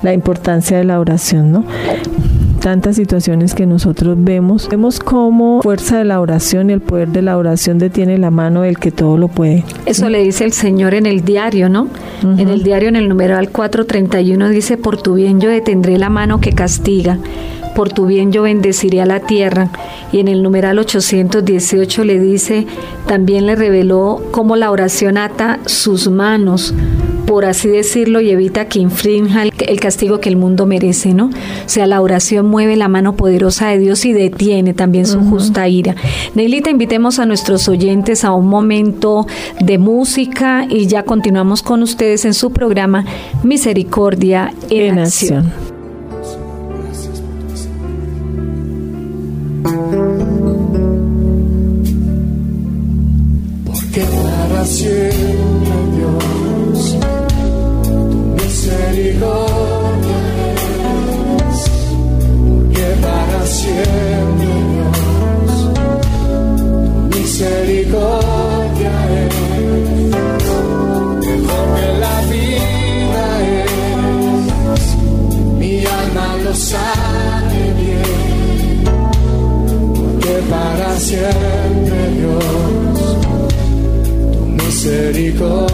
La 0.01 0.13
importancia 0.13 0.77
de 0.77 0.83
la 0.83 0.99
oración, 0.99 1.51
¿no? 1.51 1.65
tantas 2.63 2.95
situaciones 2.95 3.55
que 3.55 3.65
nosotros 3.65 4.15
vemos, 4.17 4.69
vemos 4.69 5.01
cómo 5.01 5.61
fuerza 5.61 5.97
de 5.97 6.05
la 6.05 6.21
oración 6.21 6.69
y 6.69 6.73
el 6.73 6.79
poder 6.79 7.09
de 7.09 7.21
la 7.21 7.37
oración 7.37 7.77
detiene 7.77 8.17
la 8.17 8.31
mano 8.31 8.61
del 8.61 8.79
que 8.79 8.89
todo 8.89 9.17
lo 9.17 9.27
puede. 9.27 9.65
Eso 9.85 10.07
le 10.07 10.23
dice 10.23 10.45
el 10.45 10.53
Señor 10.53 10.93
en 10.93 11.05
el 11.05 11.25
diario, 11.25 11.67
¿no? 11.67 11.89
En 12.21 12.47
el 12.47 12.63
diario, 12.63 12.87
en 12.87 12.95
el 12.95 13.09
numeral 13.09 13.49
431, 13.49 14.47
dice, 14.47 14.77
por 14.77 15.01
tu 15.01 15.15
bien 15.15 15.41
yo 15.41 15.49
detendré 15.49 15.97
la 15.97 16.09
mano 16.09 16.39
que 16.39 16.53
castiga 16.53 17.17
por 17.73 17.91
tu 17.91 18.05
bien 18.05 18.31
yo 18.31 18.43
bendeciré 18.43 19.01
a 19.01 19.05
la 19.05 19.19
tierra. 19.21 19.69
Y 20.11 20.19
en 20.19 20.27
el 20.27 20.43
numeral 20.43 20.77
818 20.79 22.03
le 22.03 22.19
dice, 22.19 22.67
también 23.07 23.45
le 23.47 23.55
reveló 23.55 24.21
cómo 24.31 24.55
la 24.55 24.71
oración 24.71 25.17
ata 25.17 25.59
sus 25.65 26.07
manos, 26.07 26.73
por 27.25 27.45
así 27.45 27.69
decirlo, 27.69 28.21
y 28.21 28.29
evita 28.29 28.65
que 28.65 28.79
infrinja 28.79 29.43
el, 29.43 29.79
castigo 29.79 30.19
que 30.19 30.29
el 30.29 30.37
mundo 30.37 30.65
merece, 30.65 31.13
¿no? 31.13 31.27
O 31.27 31.69
sea, 31.69 31.87
la 31.87 32.01
oración 32.01 32.45
mueve 32.47 32.75
la 32.75 32.87
mano 32.87 33.15
poderosa 33.15 33.69
de 33.69 33.79
Dios 33.79 34.05
y 34.05 34.13
detiene 34.13 34.73
también 34.73 35.05
su 35.05 35.19
justa 35.19 35.67
ira. 35.67 35.95
Neilita, 36.35 36.69
invitemos 36.69 37.19
a 37.19 37.25
nuestros 37.25 37.67
oyentes 37.67 38.23
a 38.23 38.33
un 38.33 38.47
momento 38.47 39.25
de 39.59 39.77
música 39.77 40.65
y 40.69 40.87
ya 40.87 41.03
continuamos 41.03 41.61
con 41.61 41.83
ustedes 41.83 42.25
en 42.25 42.33
su 42.33 42.51
programa 42.51 43.05
Misericordia 43.43 44.53
en, 44.69 44.99
acción. 44.99 45.51
siempre, 54.65 55.52
siempre, 80.99 82.09
Dios, 82.17 83.17
tu 84.31 84.45
misericordia 84.45 85.72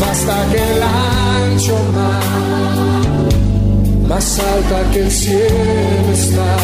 basta 0.00 0.34
que 0.50 0.62
el 0.72 0.82
ancho 0.82 1.78
mar, 1.94 2.22
más 4.08 4.38
alta 4.38 4.90
que 4.92 5.00
el 5.00 5.10
cielo 5.10 6.12
está 6.12 6.56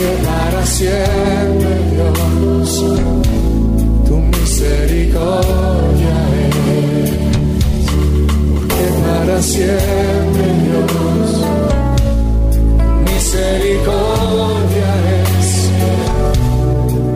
porque 0.00 0.16
para 0.24 0.64
siempre 0.66 1.72
Dios, 1.92 2.72
tu 4.06 4.16
misericordia 4.16 6.16
es, 6.40 6.56
porque 8.50 8.86
para 9.04 9.36
siempre 9.42 10.46
Dios, 10.64 11.30
misericordia 13.12 14.90
es, 15.20 15.48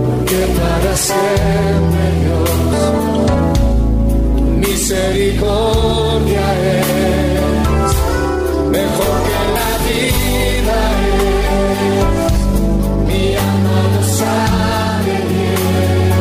porque 0.04 0.40
para 0.58 0.92
siempre 0.96 2.04
Dios, 2.20 3.23
misericordia 4.66 6.46
es, 6.72 7.92
mejor 8.70 9.16
que 9.26 9.40
la 9.58 9.72
vida 9.86 10.78
es, 11.10 12.34
mi 13.08 13.24
alma 13.36 13.78
lo 13.94 14.02
sabe 14.20 15.14
bien, 15.32 16.12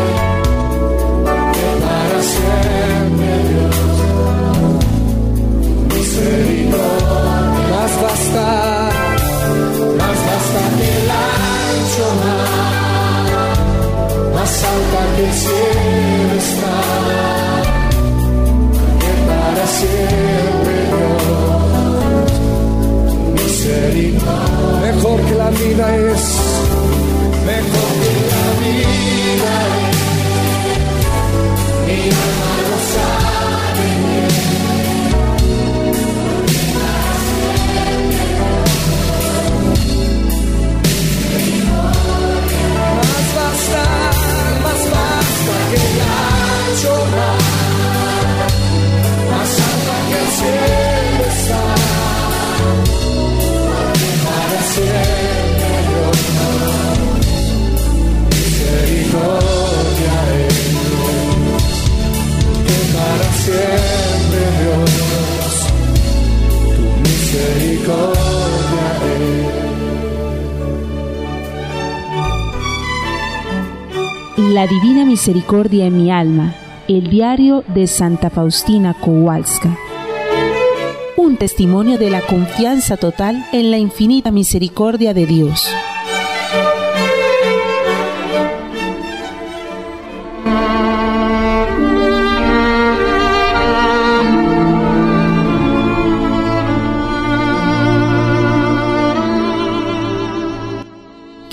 que 1.54 1.68
para 1.84 2.20
siempre 2.34 3.32
Dios, 3.50 3.78
misericordia, 5.94 7.66
más 7.74 7.94
basta, 8.04 8.48
más 10.00 10.18
basta 10.28 10.64
que 10.78 10.88
el 11.00 11.10
ancho 11.12 12.08
más 14.36 14.54
alta 14.64 15.02
que 15.16 15.24
el 15.26 15.34
cielo 15.34 15.83
mejor 25.04 25.22
que 25.26 25.36
la 25.36 25.50
vida 25.50 25.96
es, 25.98 26.22
mejor 27.46 27.90
que 28.00 28.12
la 28.32 28.46
vida 28.62 29.54
es, 29.68 29.98
mi 31.86 32.00
alma 32.10 32.52
lo 32.64 32.78
sabe. 32.94 33.88
Bien. 34.08 34.34
Más 43.10 43.28
basta, 43.36 43.84
más 44.64 44.82
basta 44.94 45.56
que 45.70 45.76
el 45.76 45.98
ancho 46.14 46.96
mar, 47.12 47.42
más 49.32 49.52
alta 49.68 49.96
que 50.08 50.16
el 50.18 50.28
cielo 50.38 50.93
misericordia. 67.84 68.24
La 74.38 74.68
Divina 74.68 75.06
Misericordia 75.06 75.86
en 75.86 75.98
mi 75.98 76.12
alma, 76.12 76.56
el 76.88 77.10
diario 77.10 77.64
de 77.68 77.88
Santa 77.88 78.30
Faustina 78.30 78.94
Kowalska. 78.94 79.78
Un 81.18 81.38
testimonio 81.38 81.98
de 81.98 82.10
la 82.10 82.22
confianza 82.22 82.98
total 82.98 83.46
en 83.52 83.72
la 83.72 83.78
infinita 83.78 84.32
misericordia 84.32 85.14
de 85.14 85.26
Dios. 85.26 85.70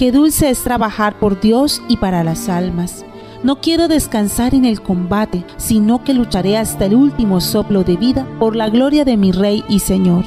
Qué 0.01 0.13
dulce 0.13 0.49
es 0.49 0.65
trabajar 0.65 1.19
por 1.19 1.43
Dios 1.43 1.83
y 1.87 1.99
para 1.99 2.25
las 2.25 2.49
almas. 2.49 3.05
No 3.43 3.61
quiero 3.61 3.87
descansar 3.87 4.55
en 4.55 4.65
el 4.65 4.81
combate, 4.81 5.45
sino 5.59 6.03
que 6.05 6.15
lucharé 6.15 6.57
hasta 6.57 6.87
el 6.87 6.95
último 6.95 7.43
soplo 7.43 7.85
de 7.85 7.99
vida 7.99 8.27
por 8.39 8.57
la 8.57 8.71
gloria 8.71 9.05
de 9.05 9.19
mi 9.19 9.31
Rey 9.31 9.63
y 9.69 9.81
Señor. 9.81 10.25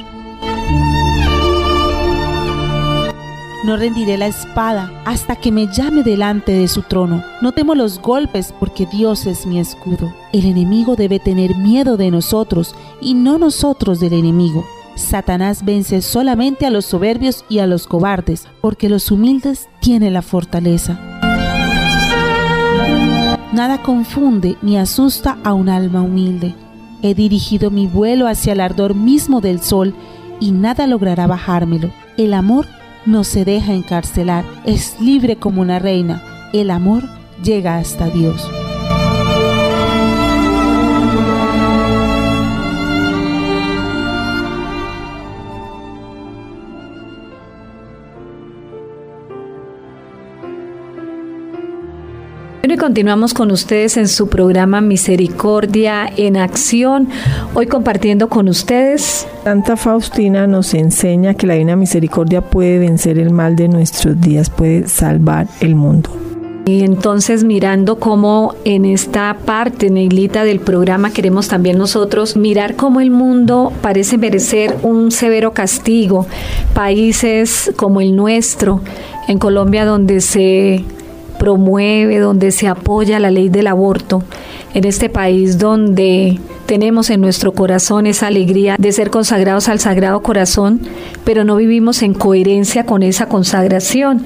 No 3.64 3.76
rendiré 3.76 4.16
la 4.20 4.28
espada 4.28 4.92
hasta 5.06 5.38
que 5.38 5.52
me 5.52 5.66
llame 5.66 6.04
delante 6.04 6.52
de 6.52 6.68
su 6.68 6.84
trono. 6.84 7.24
No 7.42 7.52
temo 7.52 7.74
los 7.74 8.00
golpes 8.00 8.54
porque 8.60 8.86
Dios 8.86 9.26
es 9.26 9.48
mi 9.48 9.60
escudo. 9.60 10.14
El 10.34 10.46
enemigo 10.46 10.96
debe 10.96 11.18
tener 11.18 11.56
miedo 11.56 11.98
de 11.98 12.12
nosotros 12.12 12.76
y 13.02 13.16
no 13.16 13.40
nosotros 13.40 14.00
del 14.00 14.14
enemigo. 14.14 14.68
Satanás 14.96 15.66
vence 15.66 16.02
solamente 16.02 16.66
a 16.66 16.70
los 16.70 16.86
soberbios 16.86 17.46
y 17.50 17.60
a 17.60 17.68
los 17.68 17.88
cobardes, 17.88 18.48
porque 18.62 18.90
los 18.90 19.12
humildes 19.12 19.68
tienen 19.80 20.14
la 20.14 20.22
fortaleza. 20.22 21.00
Nada 23.54 23.84
confunde 23.84 24.58
ni 24.62 24.78
asusta 24.78 25.38
a 25.44 25.54
un 25.54 25.70
alma 25.70 26.02
humilde. 26.02 26.56
He 27.04 27.14
dirigido 27.14 27.70
mi 27.70 27.86
vuelo 27.86 28.28
hacia 28.28 28.54
el 28.54 28.62
ardor 28.62 28.96
mismo 28.96 29.42
del 29.42 29.62
sol 29.62 29.94
y 30.40 30.52
nada 30.52 30.88
logrará 30.88 31.28
bajármelo. 31.28 31.92
El 32.18 32.34
amor 32.34 32.66
no 33.06 33.24
se 33.24 33.46
deja 33.46 33.74
encarcelar, 33.74 34.46
es 34.66 35.00
libre 35.00 35.36
como 35.36 35.62
una 35.62 35.80
reina. 35.80 36.24
El 36.54 36.72
amor 36.72 37.04
llega 37.44 37.78
hasta 37.78 38.08
Dios. 38.10 38.50
Bueno, 52.74 52.86
y 52.86 52.88
continuamos 52.88 53.36
con 53.36 53.52
ustedes 53.52 53.98
en 53.98 54.08
su 54.08 54.30
programa 54.30 54.82
Misericordia 54.82 56.12
en 56.18 56.38
Acción. 56.38 57.08
Hoy 57.54 57.68
compartiendo 57.68 58.30
con 58.30 58.50
ustedes. 58.50 59.28
Santa 59.44 59.78
Faustina 59.78 60.48
nos 60.48 60.74
enseña 60.74 61.36
que 61.36 61.46
la 61.46 61.54
Divina 61.54 61.76
Misericordia 61.76 62.42
puede 62.42 62.80
vencer 62.80 63.20
el 63.20 63.30
mal 63.30 63.56
de 63.56 63.68
nuestros 63.68 64.20
días, 64.20 64.50
puede 64.50 64.88
salvar 64.88 65.48
el 65.60 65.76
mundo. 65.76 66.10
Y 66.66 66.82
entonces 66.82 67.44
mirando 67.44 68.00
cómo 68.00 68.56
en 68.66 68.86
esta 68.86 69.38
parte, 69.46 69.92
Neilita, 69.92 70.44
del 70.44 70.60
programa 70.60 71.12
queremos 71.12 71.50
también 71.50 71.78
nosotros 71.78 72.36
mirar 72.36 72.76
cómo 72.76 73.02
el 73.02 73.12
mundo 73.12 73.72
parece 73.84 74.18
merecer 74.18 74.76
un 74.82 75.12
severo 75.12 75.54
castigo. 75.54 76.26
Países 76.74 77.72
como 77.76 78.02
el 78.02 78.16
nuestro, 78.16 78.82
en 79.28 79.38
Colombia 79.38 79.86
donde 79.86 80.22
se 80.22 80.84
promueve, 81.44 82.20
donde 82.20 82.54
se 82.54 82.70
apoya 82.70 83.20
la 83.20 83.30
ley 83.30 83.50
del 83.50 83.68
aborto, 83.68 84.24
en 84.74 84.86
este 84.86 85.10
país 85.10 85.58
donde 85.58 86.40
tenemos 86.68 87.10
en 87.10 87.20
nuestro 87.20 87.52
corazón 87.52 88.08
esa 88.08 88.28
alegría 88.28 88.78
de 88.80 88.94
ser 88.94 89.10
consagrados 89.10 89.68
al 89.68 89.82
Sagrado 89.82 90.24
Corazón, 90.24 90.80
pero 91.26 91.44
no 91.44 91.58
vivimos 91.58 92.02
en 92.02 92.14
coherencia 92.14 92.86
con 92.86 93.04
esa 93.04 93.26
consagración 93.26 94.24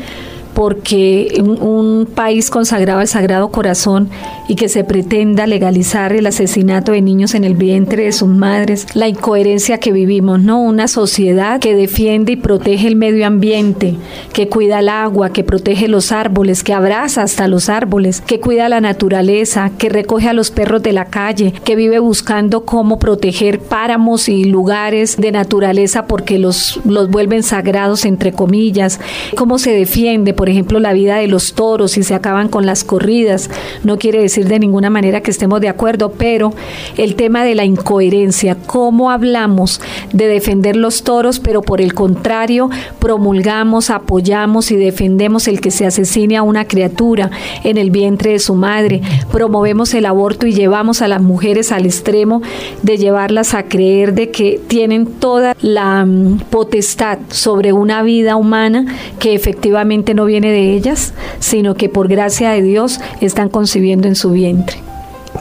porque 0.58 1.38
un, 1.40 1.62
un, 1.62 2.06
país 2.08 2.50
consagrado 2.50 3.00
al 3.00 3.08
Sagrado 3.08 3.50
Corazón 3.50 4.10
y 4.48 4.56
que 4.56 4.70
se 4.70 4.84
pretenda 4.84 5.46
legalizar 5.46 6.14
el 6.14 6.26
asesinato 6.26 6.94
de 6.94 7.04
niños 7.04 7.36
en 7.36 7.44
el 7.44 7.54
vientre 7.54 8.06
de 8.06 8.12
sus 8.12 8.30
madres, 8.30 8.88
la 8.96 9.08
incoherencia 9.08 9.78
que 9.78 9.92
vivimos, 9.92 10.40
¿no? 10.40 10.60
Una 10.60 10.88
sociedad 10.88 11.60
que 11.60 11.76
defiende 11.76 12.32
y 12.32 12.36
protege 12.38 12.88
el 12.88 12.96
medio 12.96 13.28
ambiente, 13.28 13.98
que 14.34 14.50
cuida 14.50 14.80
el 14.80 14.90
agua, 14.90 15.32
que 15.32 15.44
protege 15.44 15.88
los 15.88 16.12
árboles, 16.12 16.64
que 16.64 16.74
abraza 16.74 17.22
hasta 17.22 17.48
los 17.48 17.70
árboles, 17.70 18.22
que 18.22 18.40
cuida 18.40 18.68
la 18.68 18.82
naturaleza, 18.82 19.74
que 19.78 19.90
recoge 19.90 20.28
a 20.28 20.34
los 20.34 20.50
perros 20.50 20.82
de 20.82 20.92
la 20.92 21.06
calle, 21.06 21.54
que 21.66 21.76
vive 21.76 22.00
buscando 22.00 22.66
cómo 22.66 22.98
proteger 22.98 23.60
páramos 23.60 24.28
y 24.28 24.46
lugares 24.46 25.18
de 25.18 25.32
naturaleza 25.32 26.08
porque 26.08 26.40
los, 26.40 26.80
los 26.84 27.12
vuelven 27.12 27.44
sagrados, 27.44 28.06
entre 28.06 28.32
comillas, 28.32 29.00
cómo 29.36 29.60
se 29.60 29.72
defiende, 29.72 30.34
por 30.34 30.47
ejemplo, 30.50 30.80
la 30.80 30.94
vida 30.94 31.18
de 31.18 31.28
los 31.28 31.54
toros 31.54 31.98
y 31.98 32.04
se 32.04 32.16
acaban 32.16 32.50
con 32.50 32.66
las 32.66 32.84
corridas. 32.84 33.50
No 33.84 33.98
quiere 33.98 34.22
decir 34.22 34.48
de 34.48 34.60
ninguna 34.60 34.90
manera 34.90 35.22
que 35.22 35.32
estemos 35.32 35.62
de 35.62 35.70
acuerdo, 35.70 36.12
pero 36.12 36.54
el 36.98 37.16
tema 37.16 37.44
de 37.44 37.56
la 37.56 37.66
incoherencia, 37.66 38.56
cómo 38.66 39.12
hablamos 39.12 39.82
de 40.14 40.28
defender 40.28 40.76
los 40.76 41.04
toros, 41.04 41.40
pero 41.40 41.62
por 41.62 41.82
el 41.82 41.94
contrario 41.94 42.70
promulgamos, 43.00 43.90
apoyamos 43.90 44.72
y 44.72 44.76
defendemos 44.76 45.48
el 45.48 45.62
que 45.62 45.72
se 45.72 45.86
asesine 45.86 46.38
a 46.38 46.44
una 46.44 46.66
criatura 46.66 47.32
en 47.64 47.78
el 47.78 47.92
vientre 47.92 48.32
de 48.32 48.40
su 48.40 48.56
madre, 48.56 49.02
promovemos 49.32 49.94
el 49.94 50.06
aborto 50.06 50.46
y 50.46 50.54
llevamos 50.54 51.02
a 51.02 51.08
las 51.08 51.22
mujeres 51.22 51.72
al 51.72 51.86
extremo 51.86 52.42
de 52.84 52.98
llevarlas 52.98 53.54
a 53.54 53.64
creer 53.64 54.14
de 54.14 54.32
que 54.32 54.60
tienen 54.68 55.06
toda 55.06 55.56
la 55.62 56.04
um, 56.04 56.40
potestad 56.40 57.20
sobre 57.30 57.74
una 57.74 58.04
vida 58.04 58.36
humana 58.36 58.86
que 59.20 59.34
efectivamente 59.34 60.14
no 60.14 60.26
viene 60.26 60.37
viene 60.40 60.54
de 60.54 60.74
ellas, 60.74 61.14
sino 61.40 61.74
que 61.76 61.90
por 61.90 62.08
gracia 62.08 62.52
de 62.52 62.62
Dios 62.62 63.00
están 63.22 63.50
concibiendo 63.50 64.08
en 64.08 64.16
su 64.16 64.32
vientre. 64.32 64.78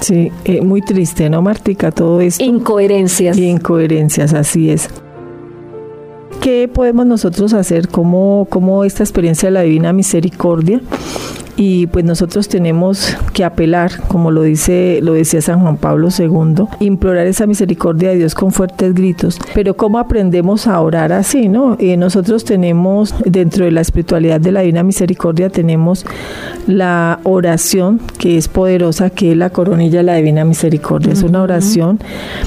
Sí, 0.01 0.31
eh, 0.45 0.61
muy 0.63 0.81
triste, 0.83 1.29
¿no, 1.31 1.43
Martica? 1.43 1.91
Todo 1.91 2.21
esto. 2.21 2.43
Incoherencias. 2.43 3.37
Y 3.37 3.47
incoherencias, 3.47 4.33
así 4.33 4.71
es. 4.71 4.89
¿Qué 6.41 6.69
podemos 6.69 7.07
nosotros 7.07 7.53
hacer 7.53 7.89
como, 7.89 8.47
como 8.51 8.85
esta 8.85 9.03
experiencia 9.03 9.49
de 9.49 9.53
la 9.53 9.63
Divina 9.63 9.93
Misericordia? 9.93 10.81
Y 11.57 11.87
pues 11.87 12.05
nosotros 12.05 12.49
tenemos 12.49 13.17
que 13.33 13.45
apelar, 13.45 13.91
como 14.09 14.31
lo 14.31 14.43
dice 14.43 15.01
lo 15.03 15.15
decía 15.15 15.41
San 15.41 15.61
Juan 15.61 15.77
Pablo 15.77 16.09
II, 16.17 16.67
implorar 16.81 17.27
esa 17.27 17.47
misericordia 17.47 18.11
de 18.11 18.17
Dios 18.17 18.35
con 18.35 18.53
fuertes 18.53 18.95
gritos. 18.95 19.39
Pero 19.55 19.77
cómo 19.77 19.99
aprendemos 19.99 20.67
a 20.67 20.81
orar 20.81 21.13
así, 21.13 21.49
¿no? 21.49 21.77
Eh, 21.79 21.97
nosotros 21.97 22.45
tenemos 22.45 23.15
dentro 23.25 23.65
de 23.65 23.71
la 23.71 23.81
espiritualidad 23.81 24.41
de 24.41 24.53
la 24.53 24.61
Divina 24.61 24.83
Misericordia 24.83 25.51
tenemos 25.51 26.05
la 26.67 27.21
oración 27.25 28.01
que 28.19 28.37
es 28.37 28.49
poderosa, 28.49 29.11
que 29.11 29.33
es 29.33 29.37
la 29.37 29.51
coronilla 29.51 29.99
de 29.99 30.05
la 30.05 30.15
Divina 30.15 30.45
Misericordia. 30.45 31.13
Es 31.13 31.23
una 31.23 31.43
oración 31.43 31.99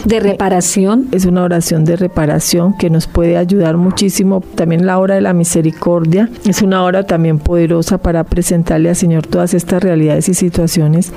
de 0.05 0.19
reparación. 0.19 1.07
Es 1.11 1.25
una 1.25 1.43
oración 1.43 1.85
de 1.85 1.95
reparación 1.95 2.73
que 2.77 2.89
nos 2.89 3.07
puede 3.07 3.37
ayudar 3.37 3.77
muchísimo. 3.77 4.43
También 4.55 4.85
la 4.85 4.99
hora 4.99 5.15
de 5.15 5.21
la 5.21 5.33
misericordia 5.33 6.29
es 6.45 6.61
una 6.61 6.83
hora 6.83 7.03
también 7.03 7.39
poderosa 7.39 7.97
para 7.97 8.23
presentarle 8.23 8.89
a 8.89 8.95
Señor 8.99 9.25
todas 9.25 9.53
estas 9.53 9.81
realidades 9.81 10.29
y 10.29 10.33
situaciones 10.33 11.11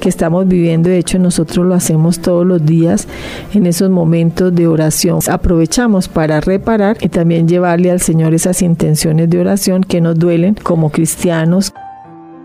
que 0.00 0.08
estamos 0.08 0.46
viviendo. 0.46 0.88
De 0.88 0.98
hecho, 0.98 1.18
nosotros 1.18 1.64
lo 1.64 1.74
hacemos 1.74 2.20
todos 2.20 2.46
los 2.46 2.64
días 2.64 3.08
en 3.54 3.66
esos 3.66 3.90
momentos 3.90 4.54
de 4.54 4.66
oración. 4.66 5.20
Aprovechamos 5.30 6.08
para 6.08 6.40
reparar 6.40 6.98
y 7.00 7.08
también 7.08 7.48
llevarle 7.48 7.90
al 7.90 8.00
Señor 8.00 8.34
esas 8.34 8.62
intenciones 8.62 9.30
de 9.30 9.40
oración 9.40 9.82
que 9.82 10.00
nos 10.00 10.18
duelen 10.18 10.54
como 10.54 10.90
cristianos 10.90 11.72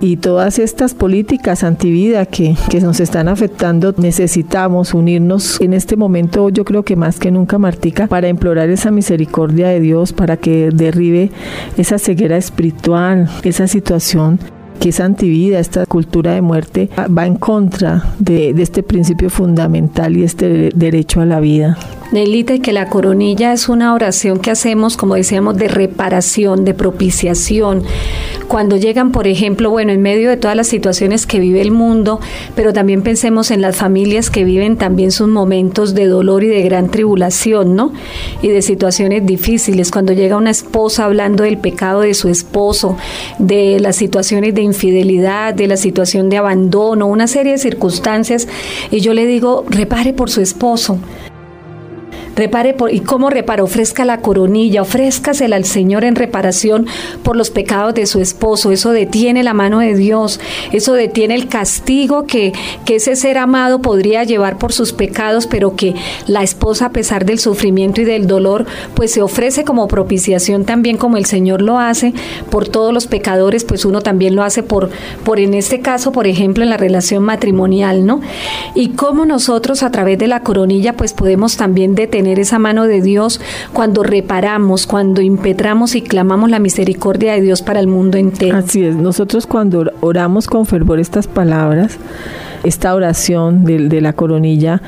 y 0.03 0.17
todas 0.17 0.59
estas 0.59 0.93
políticas 0.93 1.63
antivida 1.63 2.25
que, 2.25 2.57
que 2.69 2.81
nos 2.81 2.99
están 2.99 3.29
afectando, 3.29 3.93
necesitamos 3.97 4.93
unirnos 4.93 5.61
en 5.61 5.73
este 5.73 5.95
momento, 5.95 6.49
yo 6.49 6.65
creo 6.65 6.83
que 6.83 6.97
más 6.97 7.19
que 7.19 7.31
nunca, 7.31 7.57
Martica, 7.57 8.07
para 8.07 8.27
implorar 8.27 8.69
esa 8.69 8.91
misericordia 8.91 9.69
de 9.69 9.79
Dios, 9.79 10.11
para 10.11 10.35
que 10.35 10.71
derribe 10.73 11.31
esa 11.77 11.99
ceguera 11.99 12.35
espiritual, 12.35 13.29
esa 13.43 13.67
situación 13.67 14.39
que 14.79 14.89
es 14.89 14.99
antivida, 14.99 15.59
esta 15.59 15.85
cultura 15.85 16.33
de 16.33 16.41
muerte, 16.41 16.89
va 17.15 17.25
en 17.25 17.35
contra 17.35 18.13
de, 18.19 18.53
de 18.53 18.63
este 18.63 18.83
principio 18.83 19.29
fundamental 19.29 20.17
y 20.17 20.23
este 20.23 20.69
derecho 20.75 21.21
a 21.21 21.25
la 21.25 21.39
vida. 21.39 21.77
Nelita, 22.13 22.53
y 22.53 22.59
que 22.59 22.73
la 22.73 22.89
coronilla 22.89 23.53
es 23.53 23.69
una 23.69 23.93
oración 23.93 24.39
que 24.39 24.51
hacemos, 24.51 24.97
como 24.97 25.15
decíamos, 25.15 25.57
de 25.57 25.67
reparación, 25.67 26.63
de 26.63 26.75
propiciación. 26.75 27.83
Cuando 28.47 28.77
llegan, 28.77 29.11
por 29.11 29.27
ejemplo, 29.27 29.71
bueno, 29.71 29.91
en 29.91 30.01
medio 30.01 30.29
de 30.29 30.37
todas 30.37 30.55
las 30.55 30.67
situaciones 30.67 31.25
que 31.25 31.39
vive 31.39 31.59
el 31.59 31.71
mundo, 31.71 32.19
pero 32.55 32.71
también 32.71 33.01
pensemos 33.01 33.49
en 33.49 33.61
las 33.61 33.75
familias 33.77 34.29
que 34.29 34.43
viven 34.43 34.77
también 34.77 35.11
sus 35.11 35.27
momentos 35.27 35.95
de 35.95 36.05
dolor 36.05 36.43
y 36.43 36.49
de 36.49 36.61
gran 36.61 36.89
tribulación, 36.89 37.75
¿no? 37.75 37.93
Y 38.43 38.49
de 38.49 38.61
situaciones 38.61 39.25
difíciles. 39.25 39.89
Cuando 39.89 40.13
llega 40.13 40.37
una 40.37 40.51
esposa 40.51 41.05
hablando 41.05 41.43
del 41.43 41.57
pecado 41.57 42.01
de 42.01 42.13
su 42.13 42.29
esposo, 42.29 42.95
de 43.39 43.79
las 43.79 43.95
situaciones 43.95 44.53
de 44.53 44.61
infidelidad, 44.61 45.55
de 45.55 45.67
la 45.67 45.77
situación 45.77 46.29
de 46.29 46.37
abandono, 46.37 47.07
una 47.07 47.25
serie 47.25 47.53
de 47.53 47.57
circunstancias, 47.57 48.47
y 48.91 48.99
yo 48.99 49.15
le 49.15 49.25
digo, 49.25 49.65
repare 49.67 50.13
por 50.13 50.29
su 50.29 50.41
esposo 50.41 50.99
repare 52.35 52.75
y 52.91 52.99
cómo 53.01 53.29
repara, 53.29 53.63
ofrezca 53.63 54.05
la 54.05 54.21
coronilla, 54.21 54.81
ofrézcasela 54.81 55.55
al 55.55 55.65
Señor 55.65 56.03
en 56.03 56.15
reparación 56.15 56.87
por 57.23 57.35
los 57.35 57.49
pecados 57.49 57.93
de 57.93 58.05
su 58.05 58.19
esposo. 58.19 58.71
Eso 58.71 58.91
detiene 58.91 59.43
la 59.43 59.53
mano 59.53 59.79
de 59.79 59.95
Dios, 59.95 60.39
eso 60.71 60.93
detiene 60.93 61.35
el 61.35 61.47
castigo 61.47 62.25
que, 62.25 62.53
que 62.85 62.95
ese 62.95 63.15
ser 63.15 63.37
amado 63.37 63.81
podría 63.81 64.23
llevar 64.23 64.57
por 64.57 64.73
sus 64.73 64.93
pecados, 64.93 65.47
pero 65.47 65.75
que 65.75 65.95
la 66.27 66.43
esposa, 66.43 66.87
a 66.87 66.91
pesar 66.91 67.25
del 67.25 67.39
sufrimiento 67.39 68.01
y 68.01 68.05
del 68.05 68.27
dolor, 68.27 68.65
pues 68.95 69.11
se 69.11 69.21
ofrece 69.21 69.63
como 69.63 69.87
propiciación 69.87 70.65
también 70.65 70.97
como 70.97 71.17
el 71.17 71.25
Señor 71.25 71.61
lo 71.61 71.79
hace 71.79 72.13
por 72.49 72.67
todos 72.67 72.93
los 72.93 73.07
pecadores, 73.07 73.63
pues 73.63 73.85
uno 73.85 74.01
también 74.01 74.35
lo 74.35 74.43
hace 74.43 74.63
por, 74.63 74.89
por 75.23 75.39
en 75.39 75.53
este 75.53 75.81
caso, 75.81 76.11
por 76.11 76.27
ejemplo, 76.27 76.63
en 76.63 76.69
la 76.69 76.77
relación 76.77 77.23
matrimonial, 77.23 78.05
¿no? 78.05 78.21
Y 78.75 78.89
cómo 78.89 79.25
nosotros 79.25 79.83
a 79.83 79.91
través 79.91 80.17
de 80.17 80.27
la 80.27 80.41
coronilla, 80.41 80.93
pues 80.93 81.13
podemos 81.13 81.57
también 81.57 81.95
detener 81.95 82.22
esa 82.27 82.59
mano 82.59 82.85
de 82.85 83.01
Dios 83.01 83.39
cuando 83.73 84.03
reparamos, 84.03 84.87
cuando 84.87 85.21
impetramos 85.21 85.95
y 85.95 86.01
clamamos 86.01 86.49
la 86.49 86.59
misericordia 86.59 87.33
de 87.33 87.41
Dios 87.41 87.61
para 87.61 87.79
el 87.79 87.87
mundo 87.87 88.17
entero. 88.17 88.57
Así 88.57 88.83
es, 88.83 88.95
nosotros 88.95 89.47
cuando 89.47 89.91
oramos 90.01 90.47
con 90.47 90.65
fervor 90.65 90.99
estas 90.99 91.27
palabras, 91.27 91.97
esta 92.63 92.95
oración 92.95 93.65
de, 93.65 93.89
de, 93.89 94.01
la 94.01 94.13
coronilla 94.13 94.81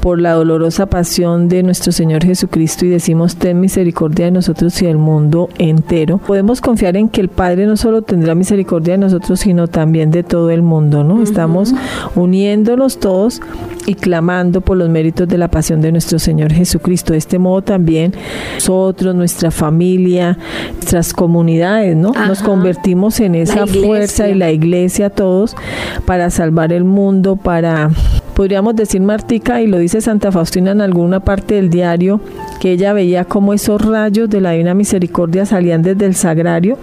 por 0.00 0.20
la 0.20 0.32
dolorosa 0.32 0.86
pasión 0.86 1.48
de 1.48 1.62
nuestro 1.62 1.92
Señor 1.92 2.24
Jesucristo 2.24 2.84
y 2.84 2.88
decimos, 2.88 3.36
ten 3.36 3.60
misericordia 3.60 4.26
de 4.26 4.30
nosotros 4.32 4.80
y 4.82 4.86
del 4.86 4.98
mundo 4.98 5.48
entero, 5.58 6.18
podemos 6.18 6.60
confiar 6.60 6.96
en 6.96 7.08
que 7.08 7.20
el 7.20 7.28
Padre 7.28 7.66
no 7.66 7.76
solo 7.76 8.02
tendrá 8.02 8.34
misericordia 8.34 8.94
de 8.94 8.98
nosotros, 8.98 9.40
sino 9.40 9.68
también 9.68 10.10
de 10.10 10.22
todo 10.22 10.50
el 10.50 10.62
mundo, 10.62 11.04
¿no? 11.04 11.22
Estamos 11.22 11.72
uniéndonos 12.14 12.98
todos 12.98 13.40
y 13.86 13.94
clamando 13.94 14.60
por 14.60 14.76
los 14.76 14.88
méritos 14.88 15.28
de 15.28 15.38
la 15.38 15.48
pasión 15.48 15.80
de 15.80 15.92
nuestro 15.92 16.18
Señor 16.18 16.52
Jesucristo. 16.52 17.12
De 17.12 17.18
este 17.18 17.38
modo 17.38 17.62
también 17.62 18.14
nosotros, 18.54 19.14
nuestra 19.14 19.50
familia, 19.50 20.38
nuestras 20.74 21.12
comunidades, 21.12 21.96
¿no? 21.96 22.12
Nos 22.12 22.42
convertimos 22.42 23.20
en 23.20 23.34
esa 23.34 23.66
fuerza 23.66 24.28
y 24.28 24.34
la 24.34 24.50
iglesia 24.50 25.10
todos 25.10 25.56
para 26.06 26.30
salvar 26.30 26.72
el 26.72 26.84
mundo, 26.84 27.19
para 27.36 27.90
podríamos 28.34 28.74
decir 28.74 29.02
Martica, 29.02 29.60
y 29.60 29.66
lo 29.66 29.78
dice 29.78 30.00
Santa 30.00 30.32
Faustina 30.32 30.70
en 30.70 30.80
alguna 30.80 31.20
parte 31.20 31.56
del 31.56 31.68
diario, 31.68 32.20
que 32.58 32.72
ella 32.72 32.92
veía 32.92 33.24
como 33.24 33.52
esos 33.52 33.82
rayos 33.84 34.30
de 34.30 34.40
la 34.40 34.52
Divina 34.52 34.74
Misericordia 34.74 35.44
salían 35.44 35.82
desde 35.82 36.06
el 36.06 36.14
sagrario 36.14 36.78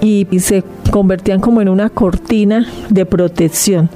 y 0.00 0.26
se 0.38 0.64
convertían 0.90 1.40
como 1.40 1.60
en 1.60 1.68
una 1.68 1.90
cortina 1.90 2.66
de 2.88 3.04
protección 3.04 3.90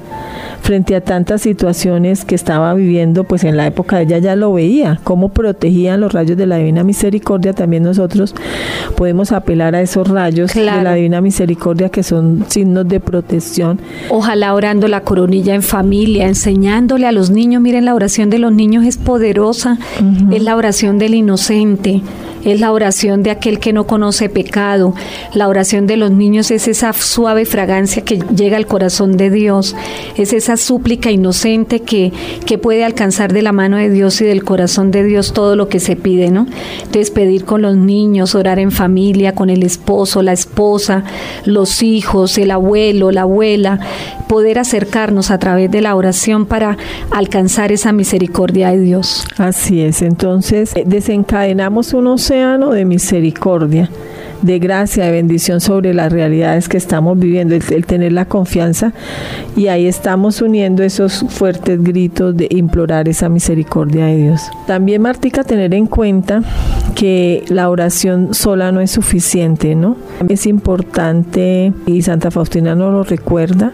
frente 0.65 0.95
a 0.95 1.01
tantas 1.01 1.43
situaciones 1.43 2.25
que 2.25 2.33
estaba 2.33 2.73
viviendo, 2.73 3.23
pues 3.23 3.43
en 3.43 3.55
la 3.55 3.67
época 3.67 3.97
de 3.97 4.03
ella 4.05 4.17
ya 4.17 4.35
lo 4.35 4.51
veía, 4.51 4.99
cómo 5.03 5.29
protegían 5.29 6.01
los 6.01 6.11
rayos 6.11 6.37
de 6.37 6.47
la 6.47 6.57
Divina 6.57 6.83
Misericordia, 6.83 7.53
también 7.53 7.83
nosotros 7.83 8.33
podemos 8.97 9.31
apelar 9.31 9.75
a 9.75 9.81
esos 9.81 10.07
rayos 10.07 10.53
claro. 10.53 10.79
de 10.79 10.83
la 10.83 10.93
Divina 10.95 11.21
Misericordia 11.21 11.89
que 11.89 12.01
son 12.01 12.45
signos 12.47 12.87
de 12.87 12.99
protección. 12.99 13.79
Ojalá 14.09 14.55
orando 14.55 14.87
la 14.87 15.01
coronilla 15.01 15.53
en 15.53 15.61
familia, 15.61 16.27
enseñándole 16.27 17.05
a 17.05 17.11
los 17.11 17.29
niños, 17.29 17.61
miren 17.61 17.85
la 17.85 17.93
oración 17.93 18.31
de 18.31 18.39
los 18.39 18.51
niños 18.51 18.85
es 18.85 18.97
poderosa, 18.97 19.77
uh 20.01 20.03
-huh. 20.03 20.35
es 20.35 20.41
la 20.41 20.55
oración 20.55 20.97
del 20.97 21.13
inocente 21.13 22.01
es 22.45 22.59
la 22.59 22.71
oración 22.71 23.23
de 23.23 23.31
aquel 23.31 23.59
que 23.59 23.73
no 23.73 23.85
conoce 23.85 24.29
pecado. 24.29 24.93
La 25.33 25.47
oración 25.47 25.87
de 25.87 25.97
los 25.97 26.11
niños 26.11 26.51
es 26.51 26.67
esa 26.67 26.93
suave 26.93 27.45
fragancia 27.45 28.03
que 28.03 28.19
llega 28.35 28.57
al 28.57 28.67
corazón 28.67 29.17
de 29.17 29.29
Dios, 29.29 29.75
es 30.15 30.31
esa 30.31 30.55
súplica 30.55 31.11
inocente 31.11 31.81
que, 31.81 32.13
que 32.45 32.57
puede 32.57 32.85
alcanzar 32.85 33.33
de 33.33 33.41
la 33.41 33.51
mano 33.51 33.77
de 33.77 33.89
Dios 33.89 34.21
y 34.21 34.25
del 34.25 34.43
corazón 34.43 34.91
de 34.91 35.03
Dios 35.03 35.33
todo 35.33 35.55
lo 35.55 35.67
que 35.67 35.79
se 35.79 35.95
pide, 35.95 36.29
¿no? 36.29 36.47
Entonces 36.77 37.11
pedir 37.11 37.45
con 37.45 37.61
los 37.61 37.75
niños, 37.75 38.35
orar 38.35 38.59
en 38.59 38.71
familia, 38.71 39.33
con 39.33 39.49
el 39.49 39.63
esposo, 39.63 40.21
la 40.21 40.33
esposa, 40.33 41.03
los 41.45 41.81
hijos, 41.81 42.37
el 42.37 42.51
abuelo, 42.51 43.11
la 43.11 43.21
abuela, 43.21 43.79
poder 44.27 44.59
acercarnos 44.59 45.31
a 45.31 45.39
través 45.39 45.71
de 45.71 45.81
la 45.81 45.95
oración 45.95 46.45
para 46.45 46.77
alcanzar 47.11 47.71
esa 47.71 47.91
misericordia 47.91 48.71
de 48.71 48.79
Dios. 48.79 49.25
Así 49.37 49.81
es, 49.81 50.01
entonces 50.01 50.73
desencadenamos 50.85 51.93
unos 51.93 52.29
de 52.35 52.83
misericordia, 52.83 53.89
de 54.41 54.59
gracia, 54.59 55.05
de 55.05 55.11
bendición 55.11 55.61
sobre 55.61 55.93
las 55.93 56.11
realidades 56.11 56.67
que 56.67 56.75
estamos 56.75 57.17
viviendo, 57.17 57.55
el, 57.55 57.63
el, 57.71 57.85
tener 57.85 58.11
la 58.11 58.25
confianza 58.25 58.91
y 59.55 59.67
ahí 59.67 59.87
estamos 59.87 60.41
uniendo 60.41 60.83
esos 60.83 61.25
fuertes 61.29 61.81
gritos 61.81 62.35
de 62.35 62.47
implorar 62.51 63.07
esa 63.07 63.29
misericordia 63.29 64.07
de 64.07 64.17
Dios. 64.17 64.41
También, 64.67 65.01
Martica, 65.01 65.45
tener 65.45 65.73
en 65.73 65.87
cuenta 65.87 66.41
que 66.93 67.45
la 67.47 67.69
oración 67.69 68.33
sola 68.33 68.73
no 68.73 68.81
es 68.81 68.91
suficiente, 68.91 69.75
¿no? 69.75 69.95
Es 70.27 70.45
importante, 70.45 71.71
y 71.85 72.01
Santa 72.01 72.31
Faustina 72.31 72.75
nos 72.75 72.91
lo 72.91 73.03
recuerda, 73.03 73.71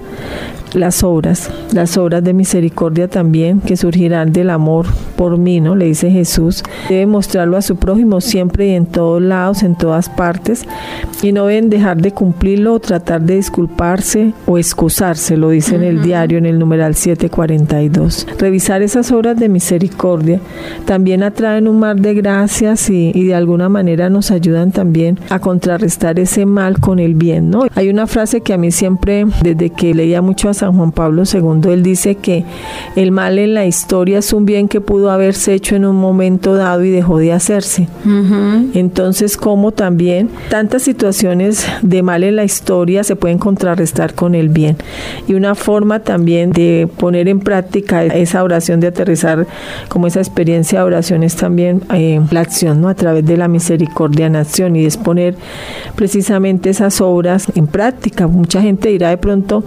las 0.73 1.03
obras, 1.03 1.49
las 1.73 1.97
obras 1.97 2.23
de 2.23 2.33
misericordia 2.33 3.07
también 3.07 3.59
que 3.61 3.77
surgirán 3.77 4.31
del 4.31 4.49
amor 4.49 4.85
por 5.15 5.37
mí, 5.37 5.59
¿no? 5.59 5.75
Le 5.75 5.85
dice 5.85 6.09
Jesús. 6.09 6.63
Debe 6.89 7.05
mostrarlo 7.05 7.57
a 7.57 7.61
su 7.61 7.75
prójimo 7.75 8.21
siempre 8.21 8.67
y 8.67 8.71
en 8.71 8.85
todos 8.85 9.21
lados, 9.21 9.63
en 9.63 9.75
todas 9.75 10.09
partes, 10.09 10.65
y 11.21 11.31
no 11.31 11.47
deben 11.47 11.69
dejar 11.69 12.01
de 12.01 12.11
cumplirlo 12.11 12.73
o 12.73 12.79
tratar 12.79 13.21
de 13.21 13.35
disculparse 13.35 14.33
o 14.45 14.57
excusarse, 14.57 15.37
lo 15.37 15.49
dice 15.49 15.75
uh 15.75 15.79
-huh. 15.79 15.83
en 15.83 15.87
el 15.87 16.01
diario 16.01 16.37
en 16.37 16.45
el 16.45 16.57
numeral 16.57 16.95
742. 16.95 18.27
Revisar 18.39 18.81
esas 18.81 19.11
obras 19.11 19.37
de 19.37 19.49
misericordia 19.49 20.39
también 20.85 21.23
atraen 21.23 21.67
un 21.67 21.79
mar 21.79 21.99
de 21.99 22.13
gracias 22.13 22.89
y, 22.89 23.11
y, 23.13 23.21
y 23.21 23.25
de 23.25 23.35
alguna 23.35 23.69
manera 23.69 24.09
nos 24.09 24.31
ayudan 24.31 24.71
también 24.71 25.19
a 25.29 25.39
contrarrestar 25.39 26.19
ese 26.19 26.45
mal 26.45 26.79
con 26.79 26.99
el 26.99 27.15
bien, 27.15 27.49
¿no? 27.49 27.65
Hay 27.75 27.89
una 27.89 28.07
frase 28.07 28.41
que 28.41 28.53
a 28.53 28.57
mí 28.57 28.71
siempre, 28.71 29.25
desde 29.43 29.69
que 29.69 29.93
leía 29.93 30.21
mucho 30.21 30.49
a 30.49 30.53
San 30.61 30.77
Juan 30.77 30.91
Pablo 30.91 31.23
II, 31.23 31.71
él 31.71 31.81
dice 31.81 32.13
que 32.13 32.45
el 32.95 33.11
mal 33.11 33.39
en 33.39 33.55
la 33.55 33.65
historia 33.65 34.19
es 34.19 34.31
un 34.31 34.45
bien 34.45 34.67
que 34.67 34.79
pudo 34.79 35.09
haberse 35.09 35.55
hecho 35.55 35.75
en 35.75 35.85
un 35.85 35.95
momento 35.95 36.53
dado 36.53 36.83
y 36.83 36.91
dejó 36.91 37.17
de 37.17 37.33
hacerse. 37.33 37.87
Entonces, 38.75 39.37
como 39.37 39.71
también 39.71 40.29
tantas 40.51 40.83
situaciones 40.83 41.65
de 41.81 42.03
mal 42.03 42.23
en 42.23 42.35
la 42.35 42.43
historia 42.43 43.03
se 43.03 43.15
pueden 43.15 43.39
contrarrestar 43.39 44.13
con 44.13 44.35
el 44.35 44.49
bien. 44.49 44.77
Y 45.27 45.33
una 45.33 45.55
forma 45.55 46.01
también 46.01 46.51
de 46.51 46.87
poner 46.95 47.27
en 47.27 47.39
práctica 47.39 48.05
esa 48.05 48.43
oración, 48.43 48.79
de 48.81 48.87
aterrizar 48.87 49.47
como 49.89 50.05
esa 50.05 50.19
experiencia 50.19 50.81
de 50.81 50.85
oración 50.85 51.23
es 51.23 51.35
también 51.37 51.81
eh, 51.91 52.21
la 52.29 52.41
acción, 52.41 52.81
¿no? 52.81 52.87
A 52.87 52.93
través 52.93 53.25
de 53.25 53.35
la 53.35 53.47
misericordia 53.47 54.27
en 54.27 54.35
acción 54.35 54.75
y 54.75 54.85
es 54.85 54.97
poner 54.97 55.33
precisamente 55.95 56.69
esas 56.69 57.01
obras 57.01 57.47
en 57.55 57.65
práctica. 57.65 58.27
Mucha 58.27 58.61
gente 58.61 58.89
dirá 58.89 59.09
de 59.09 59.17
pronto, 59.17 59.63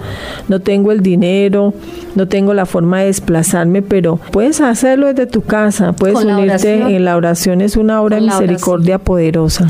no 0.49 0.61
tengo 0.61 0.84
el 0.93 1.01
dinero, 1.01 1.75
no 2.15 2.29
tengo 2.29 2.55
la 2.55 2.67
forma 2.67 3.01
de 3.01 3.07
desplazarme, 3.07 3.83
pero 3.83 4.17
puedes 4.17 4.61
hacerlo 4.61 5.07
desde 5.07 5.27
tu 5.27 5.43
casa, 5.43 5.93
puedes 5.93 6.17
Con 6.17 6.31
unirte 6.31 6.75
en 6.75 7.05
la 7.05 7.17
oración, 7.17 7.61
es 7.61 7.77
una 7.77 8.01
obra 8.03 8.17
de 8.17 8.23
misericordia 8.23 8.99
poderosa. 8.99 9.69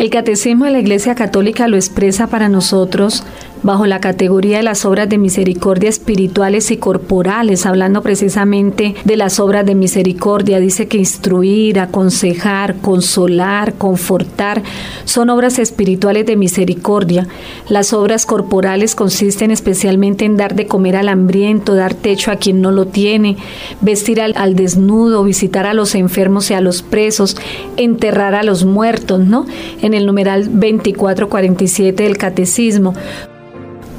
El 0.00 0.08
Catecismo 0.08 0.64
de 0.64 0.70
la 0.70 0.78
Iglesia 0.78 1.14
Católica 1.14 1.68
lo 1.68 1.76
expresa 1.76 2.26
para 2.26 2.48
nosotros 2.48 3.22
bajo 3.62 3.86
la 3.86 4.00
categoría 4.00 4.58
de 4.58 4.62
las 4.62 4.84
obras 4.84 5.08
de 5.08 5.18
misericordia 5.18 5.88
espirituales 5.88 6.70
y 6.70 6.76
corporales, 6.76 7.66
hablando 7.66 8.02
precisamente 8.02 8.94
de 9.04 9.16
las 9.16 9.40
obras 9.40 9.66
de 9.66 9.74
misericordia. 9.74 10.60
Dice 10.60 10.88
que 10.88 10.98
instruir, 10.98 11.78
aconsejar, 11.78 12.76
consolar, 12.76 13.74
confortar 13.74 14.62
son 15.04 15.30
obras 15.30 15.58
espirituales 15.58 16.26
de 16.26 16.36
misericordia. 16.36 17.26
Las 17.68 17.92
obras 17.92 18.26
corporales 18.26 18.94
consisten 18.94 19.50
especialmente 19.50 20.24
en 20.24 20.36
dar 20.36 20.54
de 20.54 20.66
comer 20.66 20.96
al 20.96 21.08
hambriento, 21.08 21.74
dar 21.74 21.94
techo 21.94 22.30
a 22.30 22.36
quien 22.36 22.60
no 22.60 22.70
lo 22.70 22.86
tiene, 22.86 23.36
vestir 23.80 24.20
al, 24.20 24.54
desnudo, 24.54 25.24
visitar 25.24 25.66
a 25.66 25.74
los 25.74 25.94
enfermos 25.94 26.50
y 26.50 26.54
a 26.54 26.60
los 26.60 26.82
presos, 26.82 27.36
enterrar 27.76 28.34
a 28.34 28.42
los 28.42 28.64
muertos, 28.64 29.20
¿no? 29.20 29.46
El 29.94 30.06
numeral 30.06 30.44
2447 30.44 32.02
del 32.02 32.16
Catecismo 32.16 32.94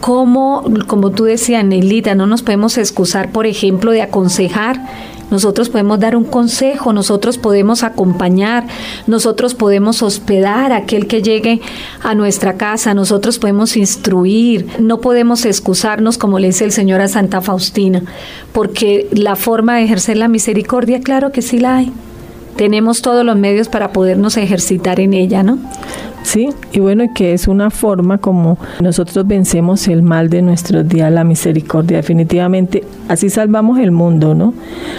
como, 0.01 0.63
como 0.87 1.11
tú 1.11 1.23
decías, 1.23 1.63
Nelita, 1.63 2.15
no 2.15 2.25
nos 2.27 2.41
podemos 2.41 2.77
excusar, 2.77 3.31
por 3.31 3.45
ejemplo, 3.45 3.91
de 3.91 4.01
aconsejar. 4.01 4.81
Nosotros 5.29 5.69
podemos 5.69 5.97
dar 6.01 6.17
un 6.17 6.25
consejo, 6.25 6.91
nosotros 6.91 7.37
podemos 7.37 7.83
acompañar, 7.83 8.67
nosotros 9.07 9.53
podemos 9.53 10.01
hospedar 10.03 10.73
a 10.73 10.77
aquel 10.77 11.07
que 11.07 11.21
llegue 11.21 11.61
a 12.03 12.15
nuestra 12.15 12.57
casa, 12.57 12.93
nosotros 12.93 13.39
podemos 13.39 13.77
instruir, 13.77 14.67
no 14.79 14.99
podemos 14.99 15.45
excusarnos, 15.45 16.17
como 16.17 16.37
le 16.37 16.47
dice 16.47 16.65
el 16.65 16.73
Señor 16.73 16.99
a 16.99 17.07
Santa 17.07 17.39
Faustina, 17.39 18.03
porque 18.51 19.07
la 19.13 19.37
forma 19.37 19.77
de 19.77 19.83
ejercer 19.83 20.17
la 20.17 20.27
misericordia, 20.27 20.99
claro 20.99 21.31
que 21.31 21.41
sí 21.41 21.59
la 21.59 21.77
hay. 21.77 21.93
Tenemos 22.55 23.01
todos 23.01 23.25
los 23.25 23.35
medios 23.35 23.69
para 23.69 23.91
podernos 23.91 24.37
ejercitar 24.37 24.99
en 24.99 25.13
ella, 25.13 25.43
¿no? 25.43 25.57
Sí, 26.23 26.49
y 26.71 26.79
bueno, 26.79 27.05
que 27.13 27.33
es 27.33 27.47
una 27.47 27.69
forma 27.69 28.17
como 28.17 28.57
nosotros 28.81 29.27
vencemos 29.27 29.87
el 29.87 30.03
mal 30.03 30.29
de 30.29 30.41
nuestros 30.41 30.87
días, 30.87 31.11
la 31.11 31.23
misericordia. 31.23 31.97
Definitivamente, 31.97 32.83
así 33.07 33.29
salvamos 33.29 33.79
el 33.79 33.91
mundo, 33.91 34.35
¿no? 34.35 34.53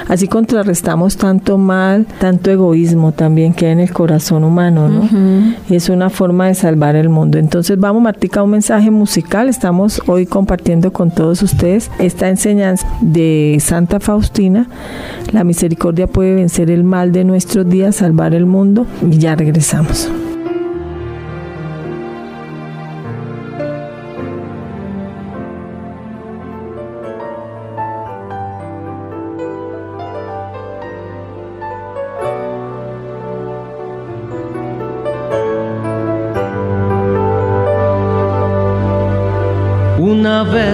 Así 0.08 0.28
contrarrestamos 0.28 1.16
tanto 1.16 1.58
mal, 1.58 2.06
tanto 2.18 2.50
egoísmo 2.50 3.12
también 3.12 3.54
que 3.54 3.66
hay 3.66 3.72
en 3.72 3.80
el 3.80 3.92
corazón 3.92 4.44
humano, 4.44 4.88
¿no? 4.88 5.08
Y 5.68 5.76
es 5.76 5.88
una 5.88 6.10
forma 6.10 6.48
de 6.48 6.54
salvar 6.54 6.96
el 6.96 7.08
mundo. 7.08 7.38
Entonces, 7.38 7.78
vamos, 7.78 8.02
Martica, 8.02 8.42
un 8.42 8.50
mensaje 8.50 8.90
musical. 8.90 9.48
Estamos 9.48 10.02
hoy 10.06 10.26
compartiendo 10.26 10.92
con 10.92 11.10
todos 11.10 11.42
ustedes 11.42 11.90
esta 11.98 12.28
enseñanza 12.28 12.86
de 13.00 13.58
Santa 13.60 14.00
Faustina. 14.00 14.68
La 15.32 15.44
misericordia 15.44 16.06
puede 16.06 16.34
vencer 16.34 16.70
el 16.70 16.84
mal 16.84 17.12
de 17.12 17.24
nuestros 17.24 17.68
días, 17.68 17.96
salvar 17.96 18.34
el 18.34 18.46
mundo. 18.46 18.86
Y 19.08 19.18
ya 19.18 19.34
regresamos. 19.34 20.10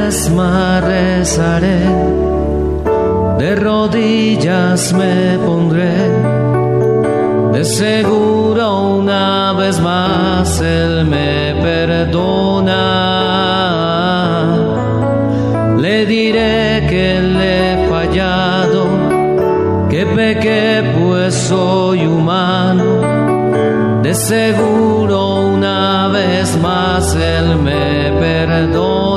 Más 0.08 0.82
rezaré, 0.84 1.84
de 3.38 3.54
rodillas 3.56 4.90
me 4.94 5.36
pondré, 5.44 5.98
de 7.52 7.62
seguro 7.62 8.96
una 9.00 9.52
vez 9.52 9.78
más 9.80 10.62
Él 10.62 11.04
me 11.04 11.54
perdona. 11.60 12.74
Le 15.78 16.06
diré 16.06 16.86
que 16.88 17.20
le 17.20 17.74
he 17.74 17.88
fallado, 17.90 18.86
que 19.90 20.06
pequé 20.06 20.90
pues 20.98 21.34
soy 21.34 22.06
humano, 22.06 23.02
de 24.02 24.14
seguro 24.14 25.40
una 25.52 26.08
vez 26.08 26.56
más 26.62 27.14
Él 27.14 27.56
me 27.56 28.10
perdona. 28.18 29.07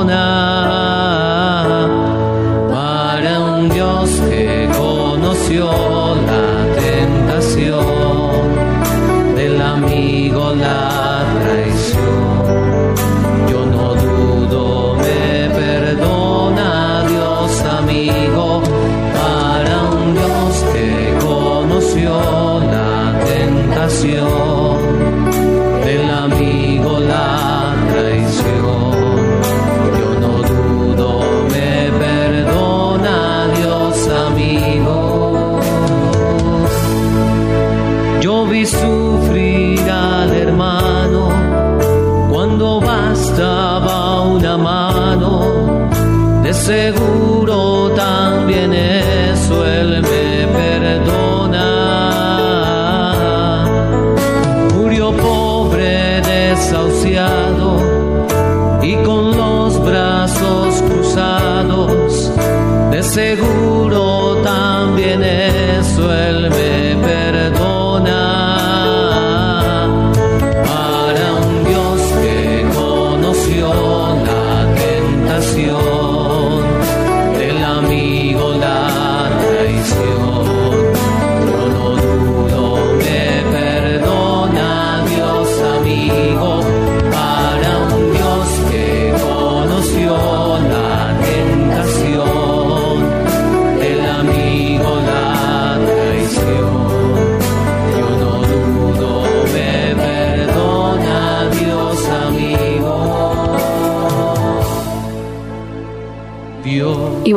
那。 10.54 11.01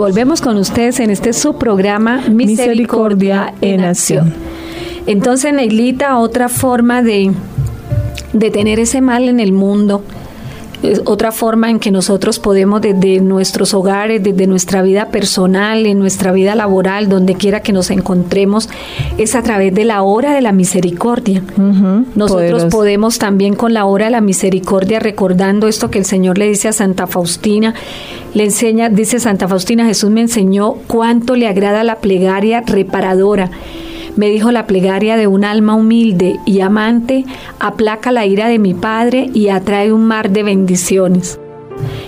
Volvemos 0.05 0.39
con 0.39 0.57
ustedes 0.57 0.99
en 0.99 1.09
este 1.09 1.33
subprograma 1.33 2.17
Misericordia, 2.29 2.35
Misericordia 2.35 3.53
en. 3.61 3.83
Acción. 3.83 4.33
Entonces, 5.07 5.51
Neilita, 5.51 6.19
otra 6.19 6.47
forma 6.47 7.01
de, 7.01 7.31
de 8.31 8.51
tener 8.51 8.79
ese 8.79 9.01
mal 9.01 9.27
en 9.27 9.39
el 9.39 9.51
mundo 9.51 10.03
es 10.91 11.02
otra 11.06 11.32
forma 11.32 11.69
en 11.69 11.80
que 11.80 11.91
nosotros 11.91 12.39
podemos 12.39 12.82
desde 12.82 13.19
nuestros 13.19 13.74
hogares, 13.74 14.24
desde 14.24 14.48
nuestra 14.48 14.82
vida 14.82 15.08
personal, 15.10 15.86
en 15.86 16.00
nuestra 16.00 16.32
vida 16.32 16.56
laboral, 16.56 17.10
donde 17.10 17.36
quiera 17.36 17.62
que 17.62 17.74
nos 17.74 17.89
encontremos, 17.91 18.69
es 19.17 19.36
a 19.36 19.43
través 19.43 19.74
de 19.74 19.86
la 19.86 20.02
hora 20.02 20.34
de 20.34 20.41
la 20.41 20.52
misericordia. 20.52 21.41
nosotros 22.15 22.65
podemos 22.65 23.19
también 23.19 23.56
con 23.56 23.74
la 23.74 23.86
hora 23.86 24.06
de 24.06 24.12
la 24.12 24.21
misericordia, 24.21 25.00
recordando 25.00 25.67
esto 25.67 25.89
que 25.89 26.00
el 26.00 26.06
Señor 26.06 26.38
le 26.38 26.48
dice 26.48 26.67
a 26.67 26.74
Santa 26.74 27.08
Faustina, 27.08 27.74
le 28.34 28.43
enseña, 28.43 28.89
dice 28.89 29.19
Santa 29.19 29.48
Faustina, 29.48 29.86
Jesús 29.86 30.10
me 30.10 30.21
enseñó 30.21 30.76
cuánto 30.88 31.36
le 31.36 31.48
agrada 31.48 31.84
la 31.84 31.98
plegaria 31.98 32.62
reparadora. 32.62 33.50
Me 34.15 34.30
dijo 34.30 34.51
la 34.51 34.65
plegaria 34.65 35.17
de 35.17 35.28
un 35.28 35.43
alma 35.43 35.75
humilde 35.75 36.39
y 36.45 36.62
amante, 36.62 37.25
aplaca 37.60 38.12
la 38.12 38.25
ira 38.25 38.47
de 38.47 38.60
mi 38.60 38.73
Padre 38.73 39.30
y 39.34 39.49
atrae 39.49 39.91
un 39.91 40.06
mar 40.06 40.30
de 40.30 40.43
bendiciones. 40.43 41.39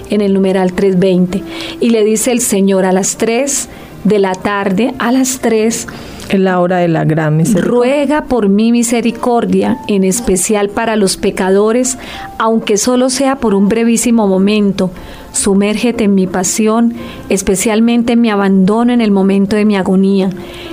En 0.10 0.22
el 0.22 0.34
numeral 0.34 0.72
320. 0.72 1.43
Y 1.82 1.89
le 1.89 2.06
dice 2.06 2.32
el 2.32 2.39
Señor 2.39 2.86
a 2.86 2.93
las 2.93 3.17
3 3.17 3.70
de 4.06 4.20
la 4.20 4.36
tarde, 4.36 4.93
a 5.00 5.12
las 5.12 5.39
3, 5.39 5.88
Es 6.30 6.40
la 6.40 6.60
hora 6.60 6.78
de 6.78 6.90
la 6.90 7.06
gran 7.06 7.38
misericordia. 7.38 7.72
ruega 7.72 8.26
por 8.26 8.50
mi 8.50 8.74
misericordia, 8.74 9.78
en 9.88 10.04
especial 10.04 10.70
para 10.70 10.98
los 10.98 11.16
pecadores, 11.16 11.98
aunque 12.38 12.78
solo 12.78 13.10
sea 13.10 13.38
por 13.38 13.54
un 13.54 13.70
brevísimo 13.70 14.28
momento. 14.28 14.92
Sumérgete 15.32 16.06
en 16.06 16.16
mi 16.16 16.28
pasión, 16.28 16.94
especialmente 17.30 18.13
en 18.13 18.22
mi 18.22 18.30
abandono 18.30 18.92
en 18.92 19.00
el 19.00 19.12
momento 19.12 19.56
de 19.56 19.66
mi 19.66 19.78
agonía. 19.78 20.30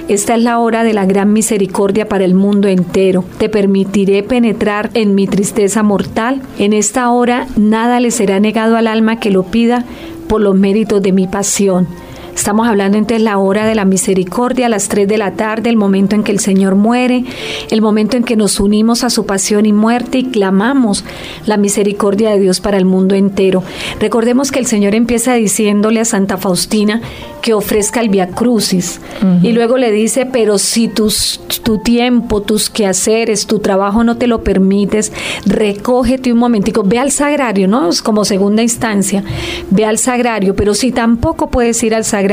Esta 0.09 0.35
es 0.35 0.43
la 0.43 0.59
hora 0.59 0.83
de 0.83 0.93
la 0.93 1.07
gran 1.07 1.33
misericordia 1.33 2.09
para 2.09 2.25
el 2.25 2.35
mundo 2.35 2.67
entero. 2.67 3.25
Te 3.39 3.49
permitiré 3.49 4.23
penetrar 4.23 4.91
en 4.95 5.15
mi 5.15 5.27
tristeza 5.27 5.83
mortal. 5.83 6.43
En 6.59 6.73
esta 6.73 7.11
hora 7.11 7.47
nada 7.57 8.01
le 8.01 8.11
será 8.11 8.41
negado 8.41 8.77
al 8.77 8.87
alma 8.87 9.21
que 9.21 9.31
lo 9.31 9.45
pida 9.45 9.85
por 10.29 10.41
los 10.41 10.57
méritos 10.57 11.01
de 11.01 11.13
mi 11.13 11.29
pasión. 11.29 11.87
Estamos 12.35 12.67
hablando 12.67 12.99
entonces 12.99 13.23
la 13.23 13.39
hora 13.39 13.67
de 13.67 13.75
la 13.75 13.85
misericordia, 13.85 14.67
a 14.67 14.69
las 14.69 14.89
3 14.89 15.07
de 15.07 15.19
la 15.19 15.33
tarde, 15.33 15.71
el 15.71 15.77
momento 15.77 16.17
en 16.17 16.25
que 16.25 16.33
el 16.33 16.41
Señor 16.41 16.75
muere, 16.75 17.25
el 17.71 17.81
momento 17.81 18.17
en 18.17 18.25
que 18.25 18.37
nos 18.37 18.61
unimos 18.61 19.05
a 19.05 19.11
su 19.11 19.25
pasión 19.25 19.67
y 19.67 19.73
muerte 19.73 20.19
y 20.19 20.25
clamamos 20.25 21.05
la 21.47 21.57
misericordia 21.57 22.31
de 22.31 22.41
Dios 22.41 22.61
para 22.61 22.77
el 22.77 22.85
mundo 22.85 23.15
entero. 23.15 23.63
Recordemos 24.01 24.51
que 24.51 24.59
el 24.59 24.67
Señor 24.67 24.95
empieza 24.95 25.35
diciéndole 25.35 26.01
a 26.01 26.05
Santa 26.05 26.37
Faustina 26.37 27.01
que 27.41 27.55
ofrezca 27.55 28.01
el 28.01 28.09
Via 28.09 28.29
Crucis 28.29 29.01
y 29.43 29.53
luego 29.53 29.77
le 29.77 29.93
dice, 29.93 30.27
pero 30.27 30.57
si 30.59 30.89
tus, 30.89 31.41
tu 31.63 31.79
tiempo, 31.79 32.41
tus 32.41 32.71
quehaceres, 32.71 33.47
tu 33.47 33.59
trabajo 33.59 34.03
no 34.03 34.17
te 34.17 34.27
lo 34.27 34.43
permites, 34.43 35.13
recógete 35.45 36.33
un 36.33 36.39
momentico, 36.39 36.83
ve 36.85 36.99
al 36.99 37.11
sagrario, 37.11 37.69
¿no? 37.69 37.91
Como 38.03 38.25
segunda 38.25 38.63
instancia, 38.63 39.23
ve 39.71 39.85
al 39.85 39.99
sagrario, 39.99 40.57
pero 40.57 40.73
si 40.73 40.91
tampoco 40.91 41.51
puedes 41.51 41.83
ir 41.83 41.95
al 41.95 42.05
sagrario, 42.05 42.24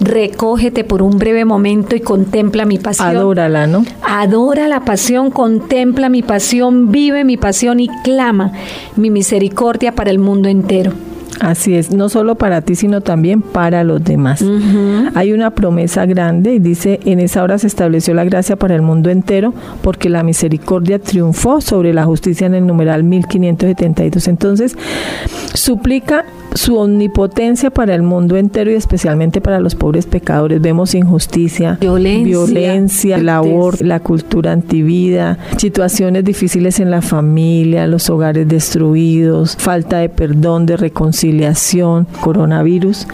recógete 0.00 0.84
por 0.84 1.02
un 1.02 1.18
breve 1.18 1.44
momento 1.44 1.96
y 1.96 2.00
contempla 2.00 2.64
mi 2.64 2.78
pasión. 2.78 3.08
Adórala, 3.08 3.66
¿no? 3.66 3.84
Adora 4.02 4.68
la 4.68 4.84
pasión, 4.84 5.30
contempla 5.30 6.08
mi 6.08 6.22
pasión, 6.22 6.90
vive 6.90 7.24
mi 7.24 7.36
pasión 7.36 7.80
y 7.80 7.88
clama 8.02 8.52
mi 8.96 9.10
misericordia 9.10 9.94
para 9.94 10.10
el 10.10 10.18
mundo 10.18 10.48
entero. 10.48 10.92
Así 11.40 11.74
es, 11.74 11.90
no 11.92 12.08
solo 12.08 12.36
para 12.36 12.60
ti, 12.62 12.74
sino 12.74 13.00
también 13.00 13.42
para 13.42 13.84
los 13.84 14.02
demás. 14.02 14.44
Hay 15.14 15.32
una 15.32 15.50
promesa 15.50 16.06
grande 16.06 16.54
y 16.54 16.58
dice, 16.58 17.00
en 17.04 17.20
esa 17.20 17.42
hora 17.42 17.58
se 17.58 17.66
estableció 17.66 18.14
la 18.14 18.24
gracia 18.24 18.56
para 18.56 18.74
el 18.74 18.82
mundo 18.82 19.10
entero 19.10 19.52
porque 19.82 20.08
la 20.08 20.22
misericordia 20.22 20.98
triunfó 20.98 21.60
sobre 21.60 21.92
la 21.92 22.04
justicia 22.04 22.46
en 22.46 22.54
el 22.54 22.66
numeral 22.66 23.04
1572. 23.04 24.28
Entonces, 24.28 24.76
suplica 25.54 26.24
su 26.54 26.76
omnipotencia 26.76 27.70
para 27.70 27.94
el 27.94 28.02
mundo 28.02 28.36
entero 28.36 28.70
y 28.70 28.74
especialmente 28.74 29.40
para 29.40 29.58
los 29.60 29.74
pobres 29.74 30.06
pecadores. 30.06 30.60
Vemos 30.60 30.94
injusticia, 30.94 31.78
Violencia, 31.80 32.24
violencia, 32.24 33.16
tristeza. 33.16 33.22
labor, 33.22 33.82
la 33.82 33.98
cultura 34.00 34.52
antivida, 34.52 35.38
situaciones 35.56 36.24
difíciles 36.24 36.78
en 36.78 36.90
la 36.92 37.02
familia, 37.02 37.86
los 37.88 38.08
hogares 38.08 38.46
destruidos, 38.48 39.56
falta 39.56 39.98
de 39.98 40.08
perdón, 40.08 40.66
de 40.66 40.76
reconciliación, 40.76 41.23
coronavirus, 42.20 43.06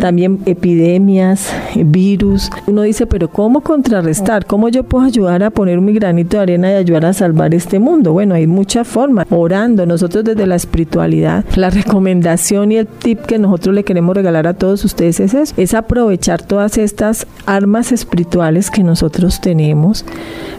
también 0.00 0.40
epidemias, 0.46 1.52
virus. 1.76 2.50
Uno 2.66 2.82
dice, 2.82 3.06
pero 3.06 3.28
¿cómo 3.28 3.60
contrarrestar? 3.60 4.46
¿Cómo 4.46 4.68
yo 4.68 4.84
puedo 4.84 5.04
ayudar 5.04 5.42
a 5.42 5.50
poner 5.50 5.80
mi 5.80 5.92
granito 5.92 6.36
de 6.36 6.42
arena 6.42 6.72
y 6.72 6.74
ayudar 6.74 7.06
a 7.06 7.12
salvar 7.12 7.54
este 7.54 7.78
mundo? 7.78 8.12
Bueno, 8.12 8.34
hay 8.34 8.46
muchas 8.46 8.86
formas. 8.86 9.26
Orando, 9.30 9.86
nosotros 9.86 10.24
desde 10.24 10.46
la 10.46 10.56
espiritualidad, 10.56 11.44
la 11.56 11.70
recomendación 11.70 12.72
y 12.72 12.76
el 12.76 12.86
tip 12.86 13.20
que 13.20 13.38
nosotros 13.38 13.74
le 13.74 13.84
queremos 13.84 14.16
regalar 14.16 14.46
a 14.46 14.54
todos 14.54 14.84
ustedes 14.84 15.20
es 15.20 15.34
eso, 15.34 15.54
es 15.56 15.74
aprovechar 15.74 16.42
todas 16.42 16.78
estas 16.78 17.26
armas 17.46 17.92
espirituales 17.92 18.70
que 18.70 18.82
nosotros 18.82 19.40
tenemos. 19.40 20.04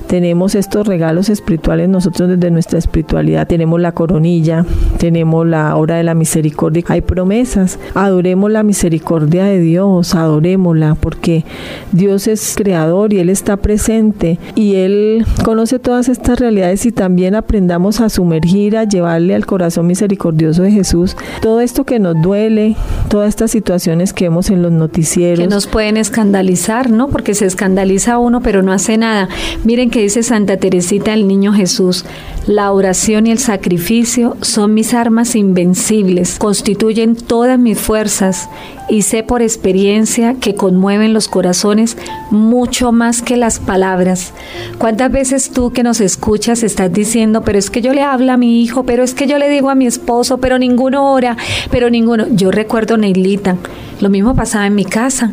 Tenemos 0.07 0.53
estos 0.55 0.85
regalos 0.85 1.29
espirituales 1.29 1.89
nosotros 1.89 2.29
desde 2.29 2.51
nuestra 2.51 2.77
espiritualidad. 2.77 3.47
Tenemos 3.47 3.79
la 3.79 3.93
coronilla, 3.93 4.65
tenemos 4.97 5.47
la 5.47 5.75
hora 5.75 5.95
de 5.95 6.03
la 6.03 6.13
misericordia. 6.13 6.82
Hay 6.87 7.01
promesas. 7.01 7.79
Adoremos 7.93 8.51
la 8.51 8.63
misericordia 8.63 9.45
de 9.45 9.59
Dios, 9.59 10.15
adorémosla, 10.15 10.95
porque 10.95 11.45
Dios 11.91 12.27
es 12.27 12.53
creador 12.55 13.13
y 13.13 13.19
Él 13.19 13.29
está 13.29 13.57
presente 13.57 14.39
y 14.55 14.75
Él 14.75 15.25
conoce 15.43 15.79
todas 15.79 16.09
estas 16.09 16.39
realidades 16.39 16.85
y 16.85 16.91
también 16.91 17.35
aprendamos 17.35 18.01
a 18.01 18.09
sumergir, 18.09 18.77
a 18.77 18.83
llevarle 18.83 19.35
al 19.35 19.45
corazón 19.45 19.87
misericordioso 19.87 20.63
de 20.63 20.71
Jesús 20.71 21.15
todo 21.41 21.61
esto 21.61 21.83
que 21.83 21.99
nos 21.99 22.21
duele, 22.21 22.75
todas 23.09 23.29
estas 23.29 23.51
situaciones 23.51 24.13
que 24.13 24.25
vemos 24.25 24.49
en 24.49 24.61
los 24.61 24.71
noticieros. 24.71 25.39
que 25.39 25.47
nos 25.47 25.67
pueden 25.67 25.97
escandalizar, 25.97 26.89
¿no? 26.89 27.09
Porque 27.09 27.33
se 27.33 27.45
escandaliza 27.45 28.17
uno, 28.17 28.41
pero 28.41 28.61
no 28.61 28.71
hace 28.71 28.97
nada. 28.97 29.29
Miren 29.63 29.89
que 29.89 30.01
dice 30.01 30.23
Santa 30.23 30.57
Teresita 30.57 31.11
del 31.11 31.27
Niño 31.27 31.53
Jesús, 31.53 32.05
la 32.47 32.71
oración 32.71 33.27
y 33.27 33.31
el 33.31 33.39
sacrificio 33.39 34.35
son 34.41 34.73
mis 34.73 34.93
armas 34.93 35.35
invencibles, 35.35 36.37
constituyen 36.73 37.15
todas 37.15 37.59
mis 37.59 37.79
fuerzas 37.79 38.49
y 38.89 39.03
sé 39.03 39.21
por 39.21 39.43
experiencia 39.43 40.35
que 40.39 40.55
conmueven 40.55 41.13
los 41.13 41.27
corazones 41.27 41.97
mucho 42.31 42.91
más 42.91 43.21
que 43.21 43.37
las 43.37 43.59
palabras. 43.59 44.33
¿Cuántas 44.79 45.11
veces 45.11 45.51
tú 45.51 45.71
que 45.71 45.83
nos 45.83 46.01
escuchas 46.01 46.63
estás 46.63 46.91
diciendo, 46.91 47.43
pero 47.43 47.59
es 47.59 47.69
que 47.69 47.81
yo 47.81 47.93
le 47.93 48.01
hablo 48.01 48.31
a 48.31 48.37
mi 48.37 48.63
hijo, 48.63 48.85
pero 48.85 49.03
es 49.03 49.13
que 49.13 49.27
yo 49.27 49.37
le 49.37 49.49
digo 49.49 49.69
a 49.69 49.75
mi 49.75 49.85
esposo, 49.85 50.39
pero 50.39 50.57
ninguno 50.57 51.13
ora, 51.13 51.37
pero 51.69 51.91
ninguno. 51.91 52.25
Yo 52.31 52.49
recuerdo, 52.49 52.97
Neilita, 52.97 53.55
lo 54.01 54.09
mismo 54.09 54.35
pasaba 54.35 54.65
en 54.65 54.73
mi 54.73 54.85
casa 54.85 55.31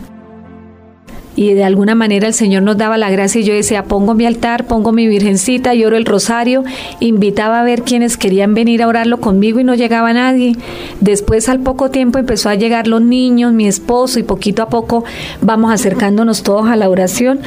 y 1.41 1.55
de 1.55 1.65
alguna 1.65 1.95
manera 1.95 2.27
el 2.27 2.35
Señor 2.35 2.65
nos 2.65 2.77
daba 2.77 2.99
la 2.99 3.09
gracia 3.09 3.41
y 3.41 3.45
yo 3.45 3.55
decía, 3.55 3.85
pongo 3.85 4.13
mi 4.13 4.27
altar, 4.27 4.67
pongo 4.67 4.93
mi 4.93 5.09
virgencita, 5.09 5.73
lloro 5.73 5.97
el 5.97 6.05
rosario, 6.05 6.65
invitaba 7.01 7.61
a 7.61 7.65
ver 7.65 7.81
quienes 7.81 8.19
querían 8.19 8.53
venir 8.53 8.83
a 8.83 8.89
orarlo 8.89 9.21
conmigo 9.23 9.59
y 9.59 9.65
no 9.65 9.75
llegaba 9.75 10.13
nadie. 10.13 10.55
Después 11.01 11.49
al 11.49 11.61
poco 11.61 11.91
tiempo 11.91 12.19
empezó 12.19 12.51
a 12.51 12.57
llegar 12.57 12.89
los 12.89 13.01
niños, 13.01 13.55
mi 13.55 13.67
esposo 13.67 14.19
y 14.19 14.23
poquito 14.23 14.63
a 14.63 14.69
poco 14.69 15.03
vamos 15.41 15.73
acercándonos 15.73 16.43
todos 16.43 16.69
a 16.69 16.77
la 16.77 16.91
oración 16.91 17.41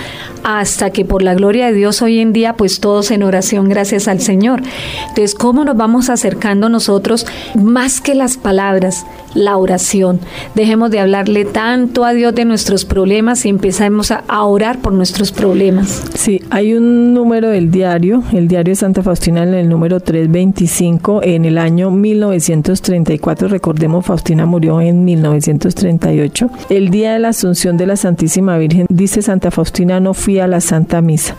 hasta 0.43 0.89
que 0.89 1.05
por 1.05 1.21
la 1.21 1.35
gloria 1.35 1.67
de 1.67 1.73
Dios 1.73 2.01
hoy 2.01 2.17
en 2.17 2.33
día 2.33 2.53
pues 2.53 2.79
todos 2.79 3.11
en 3.11 3.21
oración 3.21 3.69
gracias 3.69 4.07
al 4.07 4.21
Señor. 4.21 4.63
Entonces, 5.09 5.35
¿cómo 5.35 5.65
nos 5.65 5.77
vamos 5.77 6.09
acercando 6.09 6.67
nosotros 6.67 7.27
más 7.53 8.01
que 8.01 8.15
las 8.15 8.37
palabras? 8.37 9.05
La 9.33 9.57
oración. 9.57 10.19
Dejemos 10.55 10.91
de 10.91 10.99
hablarle 10.99 11.45
tanto 11.45 12.05
a 12.05 12.13
Dios 12.13 12.35
de 12.35 12.45
nuestros 12.45 12.85
problemas 12.85 13.45
y 13.45 13.49
empezamos 13.49 14.11
a, 14.11 14.23
orar 14.43 14.79
por 14.79 14.93
nuestros 14.93 15.31
problemas. 15.31 16.03
Sí, 16.15 16.41
hay 16.49 16.73
un 16.73 17.13
número 17.13 17.49
del 17.49 17.71
diario, 17.71 18.23
el 18.33 18.47
diario 18.47 18.71
de 18.71 18.75
Santa 18.75 19.03
Faustina 19.03 19.43
en 19.43 19.53
el 19.53 19.69
número 19.69 19.99
325 19.99 21.21
en 21.23 21.45
el 21.45 21.57
año 21.57 21.91
1934. 21.91 23.47
Recordemos, 23.47 24.05
Faustina 24.05 24.45
murió 24.45 24.81
en 24.81 25.05
1938. 25.05 26.49
El 26.69 26.89
día 26.89 27.13
de 27.13 27.19
la 27.19 27.29
Asunción 27.29 27.77
de 27.77 27.87
la 27.87 27.95
Santísima 27.95 28.57
Virgen, 28.57 28.85
dice 28.89 29.21
Santa 29.21 29.49
Faustina, 29.49 29.99
no 29.99 30.13
fui 30.13 30.39
a 30.39 30.47
la 30.47 30.61
Santa 30.61 31.01
Misa. 31.01 31.35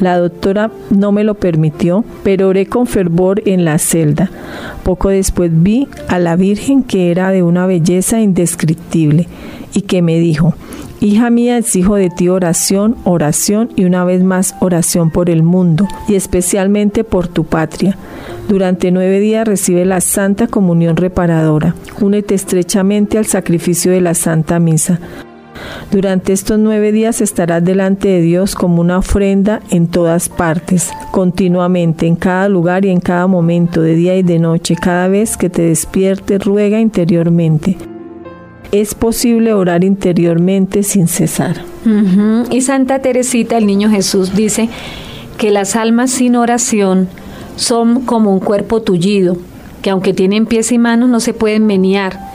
La 0.00 0.18
doctora 0.18 0.70
no 0.90 1.12
me 1.12 1.24
lo 1.24 1.34
permitió, 1.34 2.04
pero 2.22 2.48
oré 2.48 2.66
con 2.66 2.86
fervor 2.86 3.42
en 3.46 3.64
la 3.64 3.78
celda. 3.78 4.30
Poco 4.82 5.10
después 5.10 5.50
vi 5.54 5.88
a 6.08 6.18
la 6.18 6.36
Virgen 6.36 6.82
que 6.82 7.10
era 7.10 7.30
de 7.30 7.42
una 7.42 7.66
belleza 7.66 8.20
indescriptible 8.20 9.28
y 9.74 9.82
que 9.82 10.02
me 10.02 10.18
dijo, 10.18 10.54
Hija 11.02 11.30
mía, 11.30 11.58
exijo 11.58 11.96
de 11.96 12.10
ti 12.10 12.28
oración, 12.28 12.94
oración 13.02 13.70
y 13.74 13.86
una 13.86 14.04
vez 14.04 14.22
más 14.22 14.54
oración 14.60 15.10
por 15.10 15.30
el 15.30 15.42
mundo 15.42 15.88
y 16.06 16.14
especialmente 16.14 17.02
por 17.02 17.26
tu 17.26 17.42
patria. 17.42 17.96
Durante 18.48 18.92
nueve 18.92 19.18
días 19.18 19.48
recibe 19.48 19.84
la 19.84 20.00
Santa 20.00 20.46
Comunión 20.46 20.96
Reparadora. 20.96 21.74
Únete 22.00 22.36
estrechamente 22.36 23.18
al 23.18 23.26
sacrificio 23.26 23.90
de 23.90 24.00
la 24.00 24.14
Santa 24.14 24.60
Misa. 24.60 25.00
Durante 25.90 26.32
estos 26.32 26.58
nueve 26.58 26.92
días 26.92 27.20
estarás 27.20 27.64
delante 27.64 28.08
de 28.08 28.20
Dios 28.20 28.54
como 28.54 28.80
una 28.80 28.98
ofrenda 28.98 29.60
en 29.70 29.88
todas 29.88 30.28
partes, 30.28 30.90
continuamente, 31.10 32.06
en 32.06 32.16
cada 32.16 32.48
lugar 32.48 32.84
y 32.84 32.90
en 32.90 33.00
cada 33.00 33.26
momento, 33.26 33.82
de 33.82 33.94
día 33.94 34.16
y 34.16 34.22
de 34.22 34.38
noche, 34.38 34.74
cada 34.74 35.08
vez 35.08 35.36
que 35.36 35.50
te 35.50 35.62
despiertes, 35.62 36.44
ruega 36.44 36.80
interiormente. 36.80 37.76
Es 38.72 38.94
posible 38.94 39.52
orar 39.52 39.84
interiormente 39.84 40.82
sin 40.82 41.06
cesar. 41.06 41.62
Y 42.50 42.60
Santa 42.62 43.00
Teresita, 43.00 43.58
el 43.58 43.66
niño 43.66 43.90
Jesús, 43.90 44.34
dice 44.34 44.70
que 45.36 45.50
las 45.50 45.76
almas 45.76 46.10
sin 46.10 46.36
oración 46.36 47.08
son 47.56 48.02
como 48.02 48.32
un 48.32 48.40
cuerpo 48.40 48.80
tullido, 48.80 49.36
que 49.82 49.90
aunque 49.90 50.14
tienen 50.14 50.46
pies 50.46 50.72
y 50.72 50.78
manos 50.78 51.10
no 51.10 51.20
se 51.20 51.34
pueden 51.34 51.66
menear. 51.66 52.31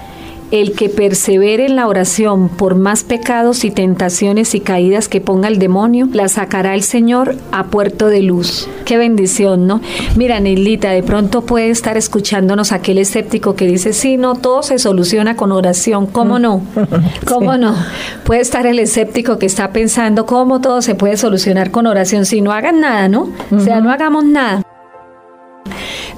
El 0.49 0.73
que 0.73 0.87
persevere 0.87 1.65
en 1.65 1.75
la 1.75 1.87
oración 1.87 2.47
por 2.47 2.75
más 2.75 3.03
pecados 3.03 3.65
y 3.65 3.71
tentaciones 3.71 4.55
y 4.55 4.61
caídas 4.61 5.09
que 5.09 5.19
ponga 5.19 5.49
el 5.49 5.59
demonio, 5.59 6.07
la 6.13 6.29
sacará 6.29 6.73
el 6.73 6.83
Señor 6.83 7.35
a 7.51 7.65
puerto 7.65 8.07
de 8.07 8.21
luz. 8.21 8.69
Qué 8.85 8.97
bendición, 8.97 9.67
¿no? 9.67 9.81
Mira, 10.15 10.39
Neilita, 10.39 10.91
de 10.91 11.03
pronto 11.03 11.41
puede 11.41 11.69
estar 11.69 11.97
escuchándonos 11.97 12.71
aquel 12.71 12.97
escéptico 12.97 13.55
que 13.55 13.67
dice, 13.67 13.91
sí, 13.91 14.15
no, 14.15 14.35
todo 14.35 14.63
se 14.63 14.79
soluciona 14.79 15.35
con 15.35 15.51
oración. 15.51 16.07
¿Cómo 16.07 16.39
no? 16.39 16.61
¿Cómo 17.25 17.57
no? 17.57 17.75
Puede 18.23 18.39
estar 18.39 18.65
el 18.65 18.79
escéptico 18.79 19.37
que 19.39 19.45
está 19.45 19.73
pensando 19.73 20.25
cómo 20.25 20.61
todo 20.61 20.81
se 20.81 20.95
puede 20.95 21.17
solucionar 21.17 21.71
con 21.71 21.87
oración. 21.87 22.25
Si 22.25 22.39
no 22.39 22.53
hagan 22.53 22.79
nada, 22.79 23.09
¿no? 23.09 23.29
O 23.51 23.59
sea, 23.59 23.81
no 23.81 23.91
hagamos 23.91 24.23
nada. 24.23 24.63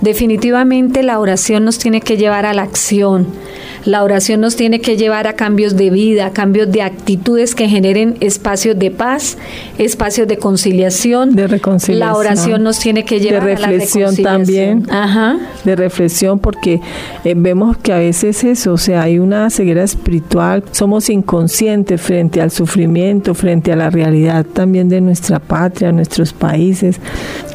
Definitivamente 0.01 1.03
la 1.03 1.19
oración 1.19 1.65
nos 1.65 1.77
tiene 1.77 1.99
que 1.99 2.15
llevar 2.15 2.45
a 2.45 2.53
la 2.53 2.61
acción. 2.61 3.27
La 3.85 4.03
oración 4.03 4.41
nos 4.41 4.55
tiene 4.55 4.81
que 4.81 4.97
llevar 4.97 5.27
a 5.27 5.33
cambios 5.33 5.75
de 5.75 5.89
vida, 5.89 6.27
a 6.27 6.33
cambios 6.33 6.71
de 6.71 6.81
actitudes 6.81 7.55
que 7.55 7.67
generen 7.67 8.17
espacios 8.19 8.77
de 8.77 8.91
paz, 8.91 9.37
espacios 9.77 10.27
de 10.27 10.37
conciliación. 10.37 11.35
De 11.35 11.47
reconciliación. 11.47 12.07
La 12.07 12.15
oración 12.15 12.63
nos 12.63 12.79
tiene 12.79 13.05
que 13.05 13.19
llevar 13.19 13.45
de 13.45 13.55
a 13.55 13.59
la 13.59 13.67
reflexión 13.67 14.15
reconciliación. 14.15 14.83
también. 14.83 14.89
Ajá. 14.89 15.37
de 15.63 15.75
reflexión 15.75 16.39
porque 16.39 16.81
eh, 17.23 17.33
vemos 17.35 17.77
que 17.77 17.93
a 17.93 17.99
veces 17.99 18.43
eso, 18.43 18.73
o 18.73 18.77
sea, 18.77 19.03
hay 19.03 19.19
una 19.19 19.49
ceguera 19.49 19.83
espiritual, 19.83 20.63
somos 20.71 21.09
inconscientes 21.09 22.01
frente 22.01 22.41
al 22.41 22.51
sufrimiento, 22.51 23.33
frente 23.33 23.71
a 23.71 23.75
la 23.75 23.89
realidad 23.89 24.45
también 24.45 24.89
de 24.89 25.01
nuestra 25.01 25.39
patria, 25.39 25.91
nuestros 25.91 26.33
países. 26.33 26.99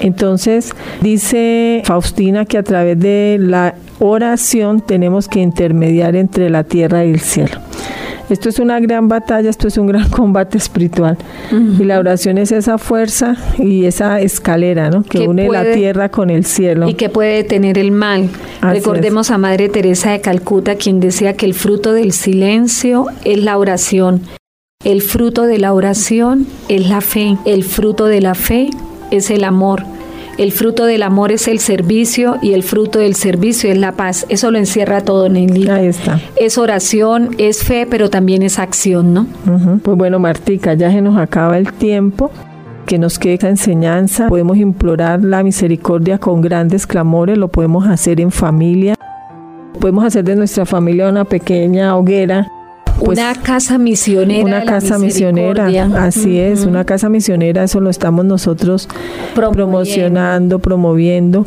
Entonces, 0.00 0.72
dice 1.00 1.82
Faustina 1.84 2.44
que 2.44 2.58
a 2.58 2.62
través 2.62 2.98
de 2.98 3.36
la 3.40 3.74
oración 3.98 4.80
tenemos 4.80 5.28
que 5.28 5.40
intermediar 5.40 6.16
entre 6.16 6.50
la 6.50 6.64
tierra 6.64 7.04
y 7.04 7.10
el 7.10 7.20
cielo. 7.20 7.58
Esto 8.30 8.48
es 8.48 8.58
una 8.58 8.80
gran 8.80 9.06
batalla, 9.08 9.50
esto 9.50 9.68
es 9.68 9.76
un 9.76 9.86
gran 9.86 10.08
combate 10.10 10.56
espiritual. 10.56 11.18
Y 11.52 11.84
la 11.84 11.98
oración 11.98 12.38
es 12.38 12.52
esa 12.52 12.78
fuerza 12.78 13.36
y 13.58 13.84
esa 13.84 14.20
escalera, 14.20 14.88
¿no? 14.90 15.02
Que, 15.02 15.20
Que 15.20 15.28
une 15.28 15.48
la 15.48 15.72
tierra 15.72 16.08
con 16.08 16.30
el 16.30 16.44
cielo. 16.46 16.88
y 16.88 16.94
que 16.94 17.10
puede 17.10 17.36
detener 17.36 17.76
el 17.78 17.92
mal. 17.92 18.30
Así 18.62 18.78
Recordemos 18.78 19.30
a 19.30 19.36
Madre 19.38 19.68
Teresa 19.68 20.12
de 20.12 20.20
Calcuta, 20.20 20.76
quien 20.76 21.00
decía 21.00 21.34
que 21.34 21.44
el 21.44 21.52
fruto 21.54 21.92
del 21.92 22.12
silencio 22.12 23.06
es 23.24 23.38
la 23.44 23.58
oración. 23.58 24.22
El 24.84 25.02
fruto 25.02 25.42
de 25.42 25.58
la 25.58 25.72
oración 25.74 26.46
es 26.68 26.88
la 26.88 27.00
fe. 27.00 27.36
El 27.44 27.62
fruto 27.64 28.06
de 28.06 28.20
la 28.20 28.34
fe 28.34 28.70
es 29.10 29.30
el 29.30 29.44
amor. 29.44 29.82
El 30.36 30.50
fruto 30.50 30.84
del 30.84 31.02
amor 31.02 31.30
es 31.30 31.46
el 31.46 31.60
servicio 31.60 32.36
y 32.42 32.54
el 32.54 32.62
fruto 32.62 32.98
del 32.98 33.14
servicio 33.14 33.70
es 33.70 33.78
la 33.78 33.92
paz. 33.92 34.26
Eso 34.28 34.50
lo 34.50 34.58
encierra 34.58 35.02
todo, 35.02 35.28
Nelly. 35.28 35.68
Ahí 35.68 35.86
está. 35.86 36.20
Es 36.36 36.58
oración, 36.58 37.30
es 37.38 37.62
fe, 37.62 37.86
pero 37.88 38.10
también 38.10 38.42
es 38.42 38.58
acción, 38.58 39.14
¿no? 39.14 39.26
Ujú. 39.46 39.78
Pues 39.78 39.96
bueno, 39.96 40.18
Martica, 40.18 40.74
ya 40.74 40.90
se 40.90 41.00
nos 41.00 41.16
acaba 41.16 41.56
el 41.56 41.72
tiempo. 41.72 42.30
Que 42.86 42.98
nos 42.98 43.18
quede 43.18 43.34
esta 43.34 43.48
enseñanza. 43.48 44.28
Podemos 44.28 44.58
implorar 44.58 45.22
la 45.24 45.42
misericordia 45.42 46.18
con 46.18 46.42
grandes 46.42 46.86
clamores. 46.86 47.38
Lo 47.38 47.48
podemos 47.48 47.86
hacer 47.86 48.20
en 48.20 48.30
familia. 48.30 48.94
Podemos 49.80 50.04
hacer 50.04 50.24
de 50.24 50.36
nuestra 50.36 50.66
familia 50.66 51.08
una 51.08 51.24
pequeña 51.24 51.96
hoguera. 51.96 52.46
Pues, 52.98 53.18
una 53.18 53.34
casa 53.34 53.78
misionera. 53.78 54.44
una 54.44 54.64
casa 54.64 54.98
misionera, 54.98 55.66
así 55.98 56.38
es, 56.38 56.64
una 56.64 56.84
casa 56.84 57.08
misionera, 57.08 57.64
eso 57.64 57.80
lo 57.80 57.90
estamos 57.90 58.24
nosotros 58.24 58.88
Promoviendo. 59.34 59.52
promocionando, 59.52 60.58
promoviendo. 60.58 61.46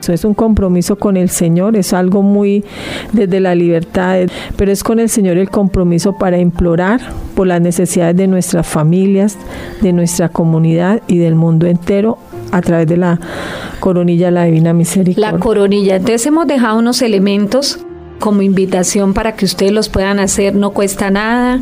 Eso 0.00 0.12
es 0.12 0.24
un 0.24 0.34
compromiso 0.34 0.96
con 0.96 1.16
el 1.16 1.30
Señor, 1.30 1.76
es 1.76 1.92
algo 1.92 2.22
muy 2.22 2.64
desde 3.12 3.40
la 3.40 3.56
libertad, 3.56 4.20
pero 4.56 4.70
es 4.70 4.84
con 4.84 5.00
el 5.00 5.08
Señor 5.08 5.36
el 5.36 5.50
compromiso 5.50 6.16
para 6.16 6.38
implorar 6.38 7.00
por 7.34 7.48
las 7.48 7.60
necesidades 7.60 8.16
de 8.16 8.28
nuestras 8.28 8.66
familias, 8.66 9.36
de 9.80 9.92
nuestra 9.92 10.28
comunidad 10.28 11.02
y 11.08 11.18
del 11.18 11.34
mundo 11.34 11.66
entero 11.66 12.18
a 12.52 12.60
través 12.60 12.86
de 12.86 12.98
la 12.98 13.18
coronilla 13.80 14.26
de 14.26 14.32
la 14.32 14.44
Divina 14.44 14.72
Misericordia. 14.72 15.32
La 15.32 15.38
coronilla. 15.38 15.96
Entonces 15.96 16.24
hemos 16.26 16.46
dejado 16.46 16.78
unos 16.78 17.02
elementos 17.02 17.80
como 18.18 18.42
invitación 18.42 19.14
para 19.14 19.36
que 19.36 19.44
ustedes 19.44 19.72
los 19.72 19.88
puedan 19.88 20.18
hacer, 20.18 20.54
no 20.54 20.70
cuesta 20.70 21.10
nada. 21.10 21.60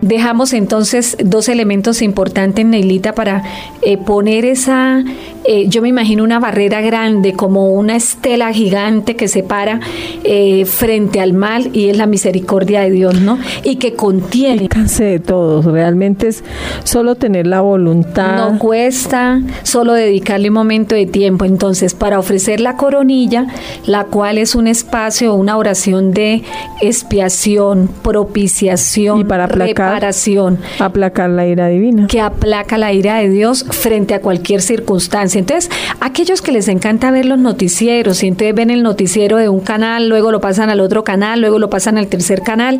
Dejamos 0.00 0.52
entonces 0.52 1.16
dos 1.22 1.48
elementos 1.48 2.02
importantes, 2.02 2.64
Neilita, 2.64 3.12
para 3.12 3.42
eh, 3.82 3.98
poner 3.98 4.44
esa, 4.44 5.04
eh, 5.44 5.68
yo 5.68 5.82
me 5.82 5.88
imagino 5.88 6.24
una 6.24 6.38
barrera 6.38 6.80
grande, 6.80 7.34
como 7.34 7.68
una 7.68 7.96
estela 7.96 8.52
gigante 8.52 9.14
que 9.16 9.28
separa 9.28 9.80
eh, 10.24 10.64
frente 10.64 11.20
al 11.20 11.34
mal 11.34 11.70
y 11.74 11.90
es 11.90 11.96
la 11.96 12.06
misericordia 12.06 12.80
de 12.80 12.90
Dios, 12.90 13.20
¿no? 13.20 13.38
Y 13.62 13.76
que 13.76 13.94
contiene. 13.94 14.62
alcance 14.62 15.04
de 15.04 15.18
todos, 15.18 15.66
realmente 15.66 16.28
es 16.28 16.44
solo 16.84 17.14
tener 17.14 17.46
la 17.46 17.60
voluntad. 17.60 18.36
No 18.36 18.58
cuesta 18.58 19.40
solo 19.64 19.92
dedicarle 19.92 20.48
un 20.48 20.54
momento 20.54 20.94
de 20.94 21.06
tiempo. 21.06 21.44
Entonces, 21.44 21.94
para 21.94 22.18
ofrecer 22.18 22.60
la 22.60 22.76
coronilla, 22.76 23.46
la 23.86 24.04
cual 24.04 24.38
es 24.38 24.54
un 24.54 24.66
espacio, 24.66 25.34
una 25.34 25.56
oración 25.56 26.12
de 26.12 26.42
expiación, 26.80 27.88
propiciación, 28.02 29.20
Y 29.20 29.24
para 29.24 29.44
aplacar. 29.44 29.89
Reparación, 29.90 30.58
aplacar 30.78 31.30
la 31.30 31.46
ira 31.46 31.68
divina. 31.68 32.06
que 32.06 32.20
aplaca 32.20 32.78
la 32.78 32.92
ira 32.92 33.18
de 33.18 33.28
Dios 33.28 33.64
frente 33.68 34.14
a 34.14 34.20
cualquier 34.20 34.62
circunstancia. 34.62 35.38
Entonces, 35.38 35.70
aquellos 36.00 36.42
que 36.42 36.52
les 36.52 36.68
encanta 36.68 37.10
ver 37.10 37.26
los 37.26 37.38
noticieros 37.38 38.22
y 38.22 38.28
entonces 38.28 38.54
ven 38.54 38.70
el 38.70 38.82
noticiero 38.82 39.36
de 39.36 39.48
un 39.48 39.60
canal, 39.60 40.08
luego 40.08 40.30
lo 40.30 40.40
pasan 40.40 40.70
al 40.70 40.80
otro 40.80 41.02
canal, 41.02 41.40
luego 41.40 41.58
lo 41.58 41.70
pasan 41.70 41.98
al 41.98 42.06
tercer 42.06 42.42
canal, 42.42 42.78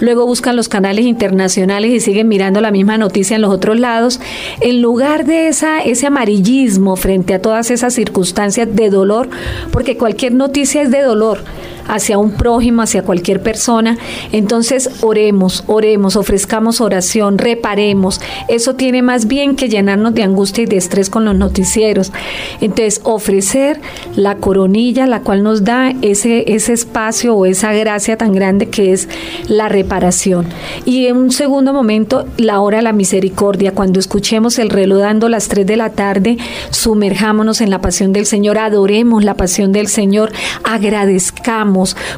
luego 0.00 0.26
buscan 0.26 0.56
los 0.56 0.68
canales 0.68 1.04
internacionales 1.04 1.92
y 1.92 2.00
siguen 2.00 2.26
mirando 2.26 2.60
la 2.60 2.72
misma 2.72 2.98
noticia 2.98 3.36
en 3.36 3.42
los 3.42 3.52
otros 3.52 3.78
lados, 3.78 4.20
en 4.60 4.82
lugar 4.82 5.26
de 5.26 5.48
esa, 5.48 5.80
ese 5.80 6.06
amarillismo 6.06 6.96
frente 6.96 7.34
a 7.34 7.42
todas 7.42 7.70
esas 7.70 7.94
circunstancias 7.94 8.68
de 8.74 8.90
dolor, 8.90 9.28
porque 9.70 9.96
cualquier 9.96 10.32
noticia 10.32 10.82
es 10.82 10.90
de 10.90 11.02
dolor 11.02 11.38
hacia 11.86 12.18
un 12.18 12.32
prójimo, 12.32 12.82
hacia 12.82 13.02
cualquier 13.02 13.42
persona, 13.42 13.98
entonces 14.32 14.90
oremos, 15.02 15.64
oremos, 15.66 16.16
ofrezcamos 16.16 16.80
oración, 16.80 17.38
reparemos. 17.38 18.20
Eso 18.48 18.74
tiene 18.74 19.02
más 19.02 19.26
bien 19.26 19.56
que 19.56 19.68
llenarnos 19.68 20.14
de 20.14 20.22
angustia 20.22 20.64
y 20.64 20.66
de 20.66 20.76
estrés 20.76 21.10
con 21.10 21.24
los 21.24 21.36
noticieros. 21.36 22.12
Entonces, 22.60 23.00
ofrecer 23.04 23.80
la 24.16 24.36
coronilla, 24.36 25.06
la 25.06 25.20
cual 25.20 25.42
nos 25.42 25.64
da 25.64 25.92
ese, 26.02 26.52
ese 26.52 26.72
espacio 26.72 27.34
o 27.34 27.46
esa 27.46 27.72
gracia 27.72 28.16
tan 28.16 28.32
grande 28.32 28.68
que 28.68 28.92
es 28.92 29.08
la 29.48 29.68
reparación. 29.68 30.46
Y 30.84 31.06
en 31.06 31.16
un 31.16 31.30
segundo 31.30 31.72
momento, 31.72 32.26
la 32.36 32.60
hora 32.60 32.78
de 32.78 32.82
la 32.82 32.92
misericordia. 32.92 33.72
Cuando 33.72 34.00
escuchemos 34.00 34.58
el 34.58 34.70
reloj 34.70 35.00
dando 35.00 35.28
las 35.28 35.48
3 35.48 35.66
de 35.66 35.76
la 35.76 35.90
tarde, 35.90 36.38
sumerjámonos 36.70 37.60
en 37.60 37.70
la 37.70 37.80
pasión 37.80 38.12
del 38.12 38.26
Señor, 38.26 38.58
adoremos 38.58 39.24
la 39.24 39.34
pasión 39.34 39.72
del 39.72 39.88
Señor, 39.88 40.32
agradezcamos 40.64 41.69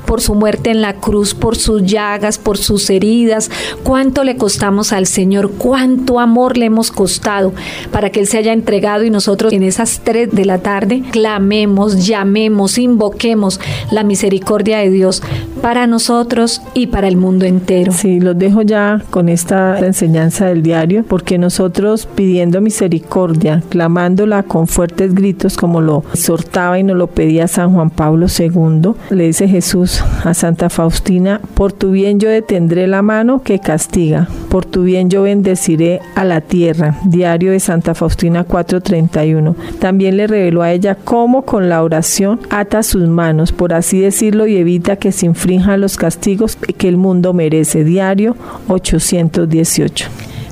por 0.06 0.20
su 0.20 0.34
muerte 0.34 0.70
en 0.70 0.82
la 0.82 0.94
cruz, 0.94 1.34
por 1.34 1.56
sus 1.56 1.82
llagas, 1.84 2.38
por 2.38 2.58
sus 2.58 2.88
heridas, 2.90 3.50
cuánto 3.82 4.24
le 4.24 4.36
costamos 4.36 4.92
al 4.92 5.06
Señor, 5.06 5.52
cuánto 5.58 6.20
amor 6.20 6.56
le 6.56 6.66
hemos 6.66 6.90
costado 6.90 7.52
para 7.90 8.10
que 8.10 8.20
Él 8.20 8.26
se 8.26 8.38
haya 8.38 8.52
entregado 8.52 9.04
y 9.04 9.10
nosotros 9.10 9.52
en 9.52 9.62
esas 9.62 10.00
3 10.04 10.30
de 10.32 10.44
la 10.44 10.58
tarde 10.58 11.02
clamemos, 11.10 12.06
llamemos, 12.06 12.78
invoquemos 12.78 13.60
la 13.90 14.04
misericordia 14.04 14.78
de 14.78 14.90
Dios 14.90 15.22
para 15.60 15.86
nosotros 15.86 16.62
y 16.74 16.88
para 16.88 17.08
el 17.08 17.16
mundo 17.16 17.44
entero. 17.44 17.92
Sí, 17.92 18.20
los 18.20 18.38
dejo 18.38 18.62
ya 18.62 19.02
con 19.10 19.28
esta 19.28 19.78
enseñanza 19.78 20.46
del 20.46 20.62
diario, 20.62 21.04
porque 21.06 21.38
nosotros 21.38 22.08
pidiendo 22.14 22.60
misericordia, 22.60 23.62
clamándola 23.68 24.42
con 24.42 24.66
fuertes 24.66 25.14
gritos, 25.14 25.56
como 25.56 25.80
lo 25.80 26.04
exhortaba 26.12 26.78
y 26.78 26.82
nos 26.82 26.96
lo 26.96 27.06
pedía 27.08 27.48
San 27.48 27.72
Juan 27.74 27.90
Pablo 27.90 28.26
II, 28.26 28.92
le 29.10 29.26
dice 29.26 29.41
Jesús 29.48 30.02
a 30.24 30.32
Santa 30.34 30.70
Faustina, 30.70 31.40
por 31.54 31.72
tu 31.72 31.90
bien 31.90 32.18
yo 32.18 32.30
detendré 32.30 32.86
la 32.86 33.02
mano 33.02 33.42
que 33.42 33.58
castiga, 33.58 34.28
por 34.48 34.64
tu 34.64 34.84
bien 34.84 35.10
yo 35.10 35.22
bendeciré 35.22 36.00
a 36.14 36.24
la 36.24 36.40
tierra. 36.40 36.96
Diario 37.04 37.52
de 37.52 37.60
Santa 37.60 37.94
Faustina 37.94 38.44
4:31. 38.44 39.54
También 39.78 40.16
le 40.16 40.26
reveló 40.26 40.62
a 40.62 40.72
ella 40.72 40.94
cómo 40.94 41.42
con 41.42 41.68
la 41.68 41.82
oración 41.82 42.40
ata 42.50 42.82
sus 42.82 43.06
manos, 43.08 43.52
por 43.52 43.74
así 43.74 44.00
decirlo, 44.00 44.46
y 44.46 44.56
evita 44.56 44.96
que 44.96 45.12
se 45.12 45.26
infrinja 45.26 45.42
inflija 45.42 45.76
los 45.76 45.96
castigos 45.96 46.56
que 46.56 46.88
el 46.88 46.96
mundo 46.96 47.32
merece. 47.32 47.84
Diario 47.84 48.36
818. 48.68 50.08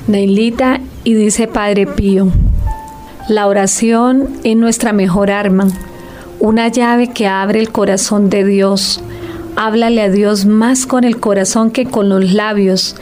Neilita 0.07 0.81
y 1.03 1.13
dice 1.13 1.47
Padre 1.47 1.87
Pío, 1.87 2.27
la 3.29 3.47
oración 3.47 4.27
es 4.43 4.57
nuestra 4.57 4.91
mejor 4.91 5.31
arma, 5.31 5.67
una 6.41 6.67
llave 6.67 7.07
que 7.07 7.27
abre 7.27 7.59
el 7.59 7.71
corazón 7.71 8.29
de 8.29 8.43
Dios. 8.43 8.99
Háblale 9.55 10.01
a 10.01 10.09
Dios 10.09 10.45
más 10.45 10.85
con 10.85 11.03
el 11.03 11.19
corazón 11.19 11.71
que 11.71 11.85
con 11.85 12.09
los 12.09 12.33
labios. 12.33 12.95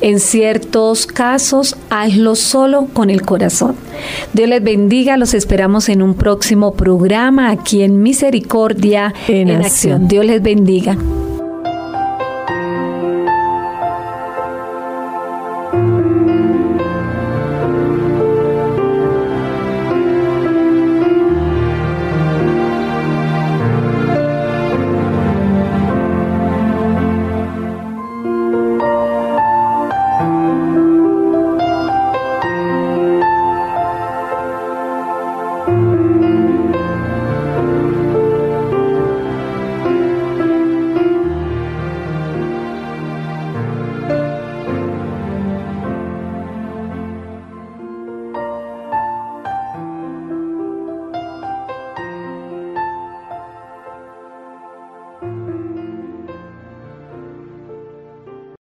En 0.00 0.18
ciertos 0.20 1.06
casos, 1.06 1.76
hazlo 1.90 2.34
solo 2.34 2.86
con 2.92 3.10
el 3.10 3.22
corazón. 3.22 3.76
Dios 4.32 4.48
les 4.48 4.62
bendiga, 4.62 5.16
los 5.16 5.34
esperamos 5.34 5.88
en 5.88 6.02
un 6.02 6.14
próximo 6.14 6.74
programa 6.74 7.50
aquí 7.50 7.82
en 7.82 8.02
Misericordia 8.02 9.14
En 9.28 9.48
en, 9.48 9.56
Acción. 9.62 9.92
Acción. 9.92 10.08
Dios 10.08 10.26
les 10.26 10.42
bendiga. 10.42 10.96